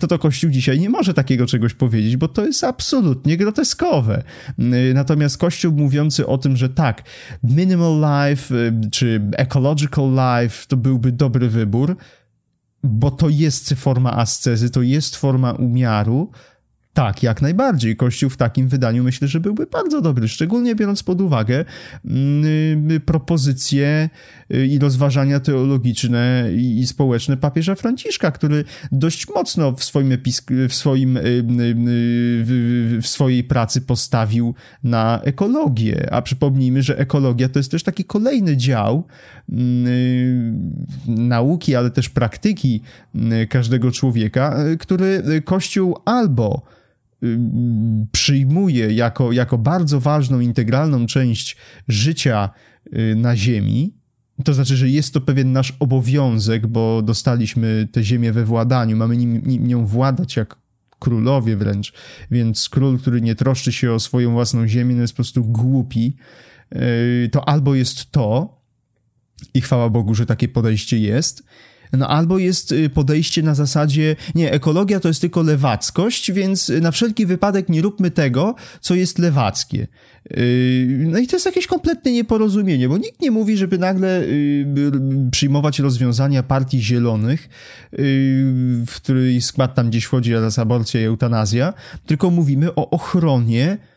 To 0.00 0.06
to 0.06 0.18
Kościół 0.18 0.50
dzisiaj 0.50 0.80
nie 0.80 0.90
może 0.90 1.14
takiego 1.14 1.46
czegoś 1.46 1.74
powiedzieć, 1.74 2.16
bo 2.16 2.28
to 2.28 2.46
jest 2.46 2.64
absolutnie 2.64 3.36
groteskowe 3.36 4.22
Natomiast 4.94 5.38
Kościół 5.38 5.72
mówiący 5.72 6.26
o 6.26 6.38
tym, 6.38 6.56
że 6.56 6.68
tak, 6.68 7.02
minimal 7.42 8.28
life 8.28 8.54
y, 8.54 8.72
czy 8.90 9.20
ecological 9.36 10.10
life 10.10 10.66
to 10.68 10.76
byłby 10.76 11.12
dobry 11.12 11.48
wybór, 11.48 11.96
bo 12.84 13.10
to 13.10 13.28
jest 13.28 13.74
forma 13.74 14.12
ascezy, 14.12 14.70
to 14.70 14.82
jest 14.82 15.16
forma 15.16 15.52
umiaru, 15.52 16.30
tak, 16.94 17.22
jak 17.22 17.42
najbardziej. 17.42 17.96
Kościół 17.96 18.30
w 18.30 18.36
takim 18.36 18.68
wydaniu 18.68 19.04
myślę, 19.04 19.28
że 19.28 19.40
byłby 19.40 19.66
bardzo 19.66 20.00
dobry, 20.00 20.28
szczególnie 20.28 20.74
biorąc 20.74 21.02
pod 21.02 21.20
uwagę 21.20 21.64
y, 22.04 23.00
propozycje 23.06 24.10
y, 24.54 24.66
i 24.66 24.78
rozważania 24.78 25.40
teologiczne 25.40 26.48
i, 26.56 26.86
społeczne 26.86 27.36
papieża 27.36 27.74
Franciszka, 27.74 28.30
który 28.30 28.64
dość 28.92 29.28
mocno 29.28 29.72
w 29.72 29.84
swoim, 29.84 30.10
episk- 30.10 30.68
w, 30.68 30.74
swoim 30.74 31.16
y, 31.16 31.22
w, 32.44 32.98
w 33.02 33.06
swojej 33.06 33.44
pracy 33.44 33.80
postawił 33.80 34.54
na 34.84 35.20
ekologię. 35.24 36.12
A 36.12 36.22
przypomnijmy, 36.22 36.82
że 36.82 36.98
ekologia 36.98 37.48
to 37.48 37.58
jest 37.58 37.70
też 37.70 37.82
taki 37.82 38.04
kolejny 38.04 38.56
dział 38.56 39.04
nauki, 41.06 41.76
ale 41.76 41.90
też 41.90 42.08
praktyki 42.08 42.80
każdego 43.48 43.90
człowieka, 43.90 44.56
który 44.78 45.22
Kościół 45.44 45.96
albo 46.04 46.62
przyjmuje 48.12 48.92
jako, 48.92 49.32
jako 49.32 49.58
bardzo 49.58 50.00
ważną, 50.00 50.40
integralną 50.40 51.06
część 51.06 51.56
życia 51.88 52.50
y, 52.86 53.14
na 53.16 53.36
Ziemi. 53.36 53.94
To 54.44 54.54
znaczy, 54.54 54.76
że 54.76 54.88
jest 54.88 55.14
to 55.14 55.20
pewien 55.20 55.52
nasz 55.52 55.76
obowiązek, 55.80 56.66
bo 56.66 57.02
dostaliśmy 57.02 57.88
tę 57.92 58.04
ziemię 58.04 58.32
we 58.32 58.44
władaniu, 58.44 58.96
mamy 58.96 59.16
nim, 59.16 59.42
nią 59.46 59.86
władać 59.86 60.36
jak 60.36 60.56
królowie 60.98 61.56
wręcz. 61.56 61.92
Więc 62.30 62.68
król, 62.68 62.98
który 62.98 63.20
nie 63.20 63.34
troszczy 63.34 63.72
się 63.72 63.92
o 63.92 64.00
swoją 64.00 64.32
własną 64.32 64.68
ziemię, 64.68 64.94
no 64.94 65.00
jest 65.00 65.12
po 65.12 65.16
prostu 65.16 65.44
głupi. 65.44 66.16
Yy, 66.72 67.28
to 67.32 67.48
albo 67.48 67.74
jest 67.74 68.10
to, 68.10 68.60
i 69.54 69.60
chwała 69.60 69.90
Bogu, 69.90 70.14
że 70.14 70.26
takie 70.26 70.48
podejście 70.48 70.98
jest, 70.98 71.42
no 71.92 72.08
albo 72.08 72.38
jest 72.38 72.72
y, 72.72 72.90
podejście 72.90 73.42
na 73.42 73.54
zasadzie, 73.54 74.16
nie, 74.34 74.52
ekologia 74.52 75.00
to 75.00 75.08
jest 75.08 75.20
tylko 75.20 75.42
lewackość, 75.42 76.32
więc 76.32 76.72
na 76.80 76.90
wszelki 76.90 77.26
wypadek 77.26 77.68
nie 77.68 77.82
róbmy 77.82 78.10
tego, 78.10 78.54
co 78.80 78.94
jest 78.94 79.18
lewackie. 79.18 79.86
Y, 80.36 81.06
no 81.10 81.18
i 81.18 81.26
to 81.26 81.36
jest 81.36 81.46
jakieś 81.46 81.66
kompletne 81.66 82.12
nieporozumienie, 82.12 82.88
bo 82.88 82.98
nikt 82.98 83.20
nie 83.20 83.30
mówi, 83.30 83.56
żeby 83.56 83.78
nagle 83.78 84.22
y, 84.22 84.66
przyjmować 85.30 85.78
rozwiązania 85.78 86.42
partii 86.42 86.82
zielonych, 86.82 87.48
w 88.86 88.92
której 88.96 89.40
skład 89.40 89.74
tam 89.74 89.88
gdzieś 89.90 90.04
wchodzi 90.04 90.30
teraz 90.30 90.58
aborcja 90.58 91.00
i 91.00 91.04
eutanazja, 91.04 91.74
tylko 92.06 92.30
mówimy 92.30 92.74
o 92.74 92.90
ochronie 92.90 93.78
Y, 93.86 93.89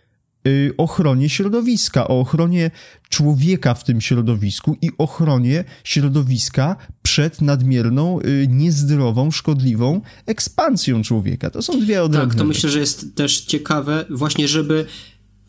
ochronie 0.78 1.30
środowiska, 1.30 2.08
o 2.08 2.20
ochronie 2.20 2.72
człowieka 3.10 3.74
w 3.74 3.84
tym 3.84 4.02
środowisku 4.02 4.78
i 4.82 4.90
ochronie 4.98 5.64
środowiska 5.84 6.76
przed 7.04 7.42
nadmierną, 7.42 8.20
y, 8.20 8.48
niezdrową, 8.50 9.32
szkodliwą 9.32 10.02
ekspansją 10.26 11.04
człowieka. 11.04 11.50
To 11.50 11.62
są 11.62 11.80
dwie 11.80 12.04
odrębne 12.04 12.30
Tak, 12.30 12.38
to 12.38 12.46
myślę, 12.46 12.70
że 12.70 12.80
jest 12.80 13.16
też 13.16 13.42
ciekawe 13.42 14.06
właśnie, 14.10 14.48
żeby 14.48 14.86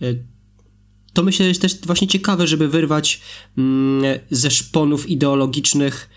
y, 0.02 0.24
to 1.12 1.22
myślę, 1.22 1.44
że 1.44 1.48
jest 1.48 1.62
też 1.62 1.76
właśnie 1.86 2.08
ciekawe, 2.08 2.46
żeby 2.46 2.68
wyrwać 2.68 3.20
mm, 3.58 4.20
ze 4.30 4.50
szponów 4.50 5.10
ideologicznych 5.10 6.08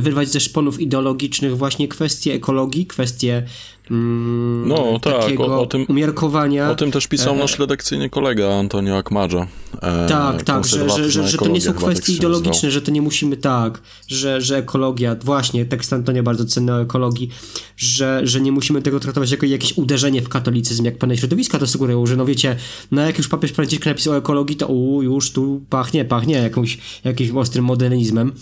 wyrwać 0.00 0.28
ze 0.28 0.40
szponów 0.40 0.80
ideologicznych 0.80 1.56
właśnie 1.56 1.88
kwestie 1.88 2.34
ekologii, 2.34 2.86
kwestie 2.86 3.42
Mm, 3.90 4.68
no 4.68 4.98
tak, 5.00 5.40
o, 5.40 5.60
o, 5.60 5.66
tym, 5.66 5.86
umiarkowania. 5.88 6.70
O 6.70 6.74
tym 6.74 6.90
też 6.90 7.06
pisał 7.06 7.34
e, 7.34 7.38
nasz 7.38 7.58
redakcyjny 7.58 8.10
kolega 8.10 8.54
Antonio 8.54 8.96
Akmadża. 8.96 9.46
E, 9.82 10.08
tak, 10.08 10.42
tak, 10.42 10.66
że, 10.66 10.90
że, 10.90 11.10
że, 11.10 11.28
że 11.28 11.38
to 11.38 11.48
nie 11.48 11.60
są 11.60 11.72
kwestie 11.72 12.06
tak 12.06 12.16
ideologiczne, 12.16 12.70
że 12.70 12.82
to 12.82 12.90
nie 12.90 13.02
musimy 13.02 13.36
tak, 13.36 13.82
że, 14.08 14.40
że 14.40 14.56
ekologia, 14.56 15.16
właśnie 15.24 15.64
tekst 15.64 15.92
Antonia 15.92 16.22
bardzo 16.22 16.44
cenny 16.44 16.72
o 16.72 16.82
ekologii, 16.82 17.28
że, 17.76 18.20
że 18.24 18.40
nie 18.40 18.52
musimy 18.52 18.82
tego 18.82 19.00
traktować 19.00 19.30
jako 19.30 19.46
jakieś 19.46 19.78
uderzenie 19.78 20.22
w 20.22 20.28
katolicyzm, 20.28 20.84
jak 20.84 20.98
pewne 20.98 21.16
środowiska 21.16 21.58
to 21.58 21.66
sugerują, 21.66 22.06
że 22.06 22.16
no 22.16 22.26
wiecie, 22.26 22.56
no 22.90 23.02
jak 23.02 23.18
już 23.18 23.28
papież 23.28 23.50
Franciszek 23.50 23.86
napisał 23.86 24.12
o 24.12 24.16
ekologii, 24.16 24.56
to 24.56 24.66
u, 24.66 25.02
już 25.02 25.32
tu 25.32 25.60
pachnie, 25.70 26.04
pachnie 26.04 26.34
jakąś, 26.34 26.78
jakimś 27.04 27.30
ostrym 27.30 27.64
modernizmem, 27.64 28.32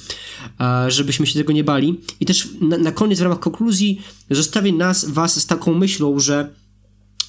żebyśmy 0.88 1.26
się 1.26 1.38
tego 1.38 1.52
nie 1.52 1.64
bali. 1.64 2.00
I 2.20 2.26
też 2.26 2.48
na, 2.60 2.78
na 2.78 2.92
koniec 2.92 3.18
w 3.18 3.22
ramach 3.22 3.38
konkluzji 3.38 4.00
zostawię 4.30 4.72
nas, 4.72 5.04
was 5.04 5.40
z 5.40 5.46
taką 5.46 5.74
myślą, 5.74 6.20
że 6.20 6.54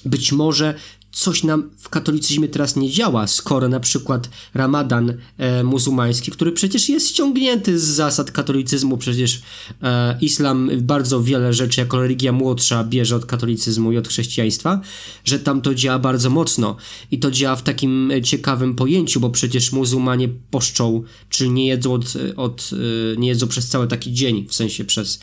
być 0.04 0.32
może 0.32 0.74
coś 1.12 1.44
nam 1.44 1.70
w 1.78 1.88
katolicyzmie 1.88 2.48
teraz 2.48 2.76
nie 2.76 2.90
działa, 2.90 3.26
skoro 3.26 3.68
na 3.68 3.80
przykład 3.80 4.30
ramadan 4.54 5.14
e, 5.38 5.64
muzułmański, 5.64 6.30
który 6.30 6.52
przecież 6.52 6.88
jest 6.88 7.08
ściągnięty 7.08 7.78
z 7.78 7.82
zasad 7.82 8.30
katolicyzmu, 8.30 8.98
przecież 8.98 9.42
e, 9.82 10.18
islam 10.20 10.70
bardzo 10.80 11.22
wiele 11.22 11.54
rzeczy 11.54 11.80
jako 11.80 12.00
religia 12.00 12.32
młodsza 12.32 12.84
bierze 12.84 13.16
od 13.16 13.26
katolicyzmu 13.26 13.92
i 13.92 13.98
od 13.98 14.08
chrześcijaństwa, 14.08 14.80
że 15.24 15.38
tam 15.38 15.60
to 15.60 15.74
działa 15.74 15.98
bardzo 15.98 16.30
mocno. 16.30 16.76
I 17.10 17.18
to 17.18 17.30
działa 17.30 17.56
w 17.56 17.62
takim 17.62 18.12
ciekawym 18.22 18.74
pojęciu, 18.74 19.20
bo 19.20 19.30
przecież 19.30 19.72
muzułmanie 19.72 20.28
poszczą, 20.50 21.02
czyli 21.28 21.50
nie 21.50 21.66
jedzą 21.66 21.92
od, 21.92 22.12
od 22.36 22.70
e, 22.72 23.16
nie 23.20 23.28
jedzą 23.28 23.48
przez 23.48 23.68
cały 23.68 23.86
taki 23.86 24.12
dzień, 24.12 24.46
w 24.48 24.54
sensie 24.54 24.84
przez 24.84 25.16
e, 25.18 25.22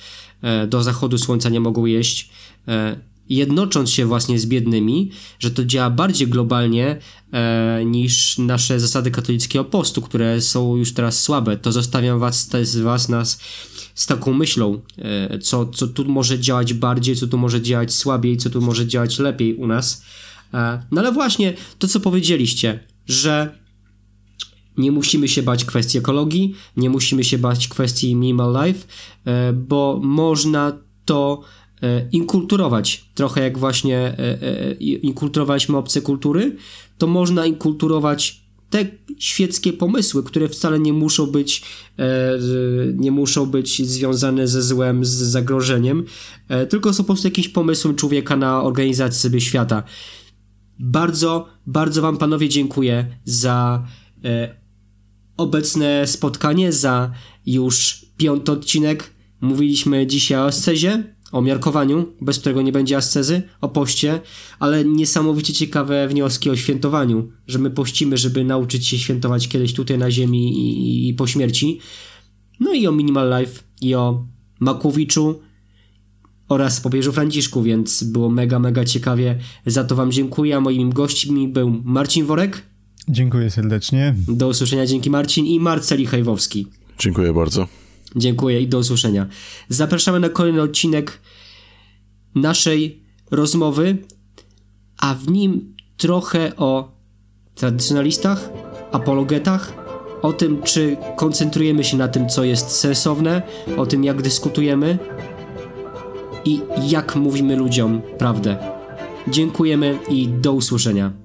do 0.68 0.84
zachodu 0.84 1.18
słońca 1.18 1.50
nie 1.50 1.60
mogą 1.60 1.86
jeść, 1.86 2.30
e, 2.68 3.00
jednocząc 3.30 3.90
się 3.90 4.06
właśnie 4.06 4.40
z 4.40 4.46
biednymi, 4.46 5.12
że 5.40 5.52
to 5.52 5.66
działa 5.66 5.90
bardziej 5.90 6.28
globalnie 6.28 6.98
e, 7.32 7.82
niż 7.86 8.38
nasze 8.38 8.80
zasady 8.80 9.12
katolickiego 9.12 9.66
postu, 9.66 10.02
które 10.02 10.42
są 10.42 10.76
już 10.76 10.94
teraz 10.94 11.22
słabe. 11.22 11.58
To 11.58 11.72
zostawiam 11.72 12.20
was, 12.20 12.50
was 12.84 13.10
nas 13.10 13.40
z 13.96 14.06
taką 14.06 14.34
myślą, 14.34 14.82
e, 14.98 15.40
co, 15.40 15.66
co 15.66 15.88
tu 15.88 16.06
może 16.06 16.40
działać 16.40 16.74
bardziej, 16.74 17.16
co 17.16 17.28
tu 17.28 17.38
może 17.38 17.62
działać 17.62 17.94
słabiej, 17.94 18.38
co 18.38 18.50
tu 18.50 18.62
może 18.62 18.88
działać 18.88 19.20
lepiej 19.20 19.56
u 19.56 19.68
nas. 19.68 20.04
E, 20.54 20.84
no 20.92 21.02
ale 21.02 21.12
właśnie 21.12 21.54
to, 21.80 21.88
co 21.88 22.00
powiedzieliście, 22.00 22.80
że 23.08 23.65
nie 24.78 24.92
musimy 24.92 25.28
się 25.28 25.44
bać 25.44 25.66
kwestii 25.66 25.98
ekologii, 25.98 26.56
nie 26.78 26.90
musimy 26.90 27.24
się 27.24 27.38
bać 27.38 27.68
kwestii 27.68 28.16
minimal 28.16 28.66
life, 28.66 28.88
e, 29.26 29.54
bo 29.54 30.00
można 30.04 30.74
to 31.06 31.42
E, 31.86 32.10
inkulturować, 32.12 33.06
trochę 33.16 33.42
jak 33.42 33.58
właśnie 33.58 33.98
e, 33.98 34.74
inkulturowaliśmy 34.80 35.78
obce 35.78 36.02
kultury, 36.02 36.56
to 36.98 37.08
można 37.08 37.46
inkulturować 37.46 38.46
te 38.70 38.86
świeckie 39.20 39.74
pomysły, 39.74 40.24
które 40.24 40.50
wcale 40.50 40.80
nie 40.80 40.94
muszą 40.94 41.26
być 41.28 41.64
nie 42.94 43.12
muszą 43.12 43.46
być 43.46 43.88
związane 43.88 44.48
ze 44.48 44.62
złem, 44.62 45.06
z 45.06 45.10
zagrożeniem, 45.10 46.06
tylko 46.70 46.94
są 46.94 47.04
po 47.04 47.08
prostu 47.08 47.28
jakimś 47.28 47.50
pomysłem 47.50 47.96
człowieka 47.96 48.38
na 48.38 48.64
organizację 48.64 49.20
sobie 49.20 49.42
świata. 49.42 49.84
Bardzo, 50.80 51.48
bardzo 51.68 52.02
wam 52.02 52.18
panowie 52.18 52.50
dziękuję 52.50 53.18
za 53.26 53.88
obecne 55.38 56.08
spotkanie, 56.08 56.72
za 56.72 57.12
już 57.46 58.06
piąty 58.18 58.52
odcinek. 58.52 59.14
Mówiliśmy 59.42 60.08
dzisiaj 60.08 60.40
o 60.40 60.52
Scezie, 60.52 61.16
o 61.32 61.42
miarkowaniu, 61.42 62.06
bez 62.22 62.40
którego 62.40 62.62
nie 62.62 62.72
będzie 62.72 62.98
ascezy, 62.98 63.42
o 63.62 63.70
poście, 63.70 64.22
ale 64.60 64.86
niesamowicie 64.86 65.54
ciekawe 65.54 66.08
wnioski 66.08 66.50
o 66.50 66.56
świętowaniu, 66.56 67.32
że 67.48 67.60
my 67.60 67.72
pościmy, 67.72 68.18
żeby 68.18 68.44
nauczyć 68.44 68.88
się 68.88 68.98
świętować 68.98 69.48
kiedyś 69.48 69.74
tutaj 69.74 69.98
na 69.98 70.12
ziemi 70.12 70.60
i, 70.60 71.10
i 71.10 71.14
po 71.14 71.28
śmierci. 71.28 71.80
No 72.60 72.74
i 72.74 72.88
o 72.88 72.92
Minimal 72.92 73.40
Life, 73.40 73.64
i 73.82 73.96
o 73.96 74.26
Makowiczu 74.60 75.40
oraz 76.50 76.82
papieżu 76.82 77.12
Franciszku, 77.12 77.64
więc 77.64 78.04
było 78.04 78.30
mega, 78.30 78.60
mega 78.60 78.86
ciekawie. 78.86 79.40
Za 79.66 79.84
to 79.84 79.96
wam 79.96 80.12
dziękuję, 80.12 80.58
a 80.58 80.60
moimi 80.60 80.94
gośćmi 80.94 81.48
był 81.48 81.82
Marcin 81.84 82.26
Worek. 82.26 82.75
Dziękuję 83.10 83.50
serdecznie. 83.50 84.16
Do 84.28 84.48
usłyszenia 84.48 84.86
dzięki 84.86 85.10
Marcin 85.10 85.46
i 85.46 85.60
Marceli 85.60 86.06
Hajwowski. 86.06 86.68
Dziękuję 87.00 87.34
bardzo. 87.34 87.68
Dziękuję 88.16 88.62
i 88.62 88.68
do 88.68 88.78
usłyszenia. 88.80 89.28
Zapraszamy 89.70 90.20
na 90.20 90.30
kolejny 90.30 90.62
odcinek 90.62 91.22
naszej 92.36 93.04
rozmowy, 93.32 93.98
a 94.98 95.16
w 95.16 95.28
nim 95.28 95.76
trochę 95.98 96.56
o 96.56 96.96
tradycjonalistach, 97.56 98.50
apologetach, 98.92 99.74
o 100.22 100.34
tym, 100.34 100.62
czy 100.62 100.98
koncentrujemy 101.18 101.84
się 101.84 101.98
na 101.98 102.08
tym, 102.08 102.30
co 102.30 102.44
jest 102.44 102.72
sensowne, 102.72 103.42
o 103.78 103.86
tym, 103.86 104.04
jak 104.04 104.22
dyskutujemy 104.22 104.98
i 106.46 106.62
jak 106.90 107.16
mówimy 107.16 107.56
ludziom 107.56 108.02
prawdę. 108.18 108.58
Dziękujemy 109.28 110.00
i 110.10 110.28
do 110.28 110.54
usłyszenia. 110.54 111.25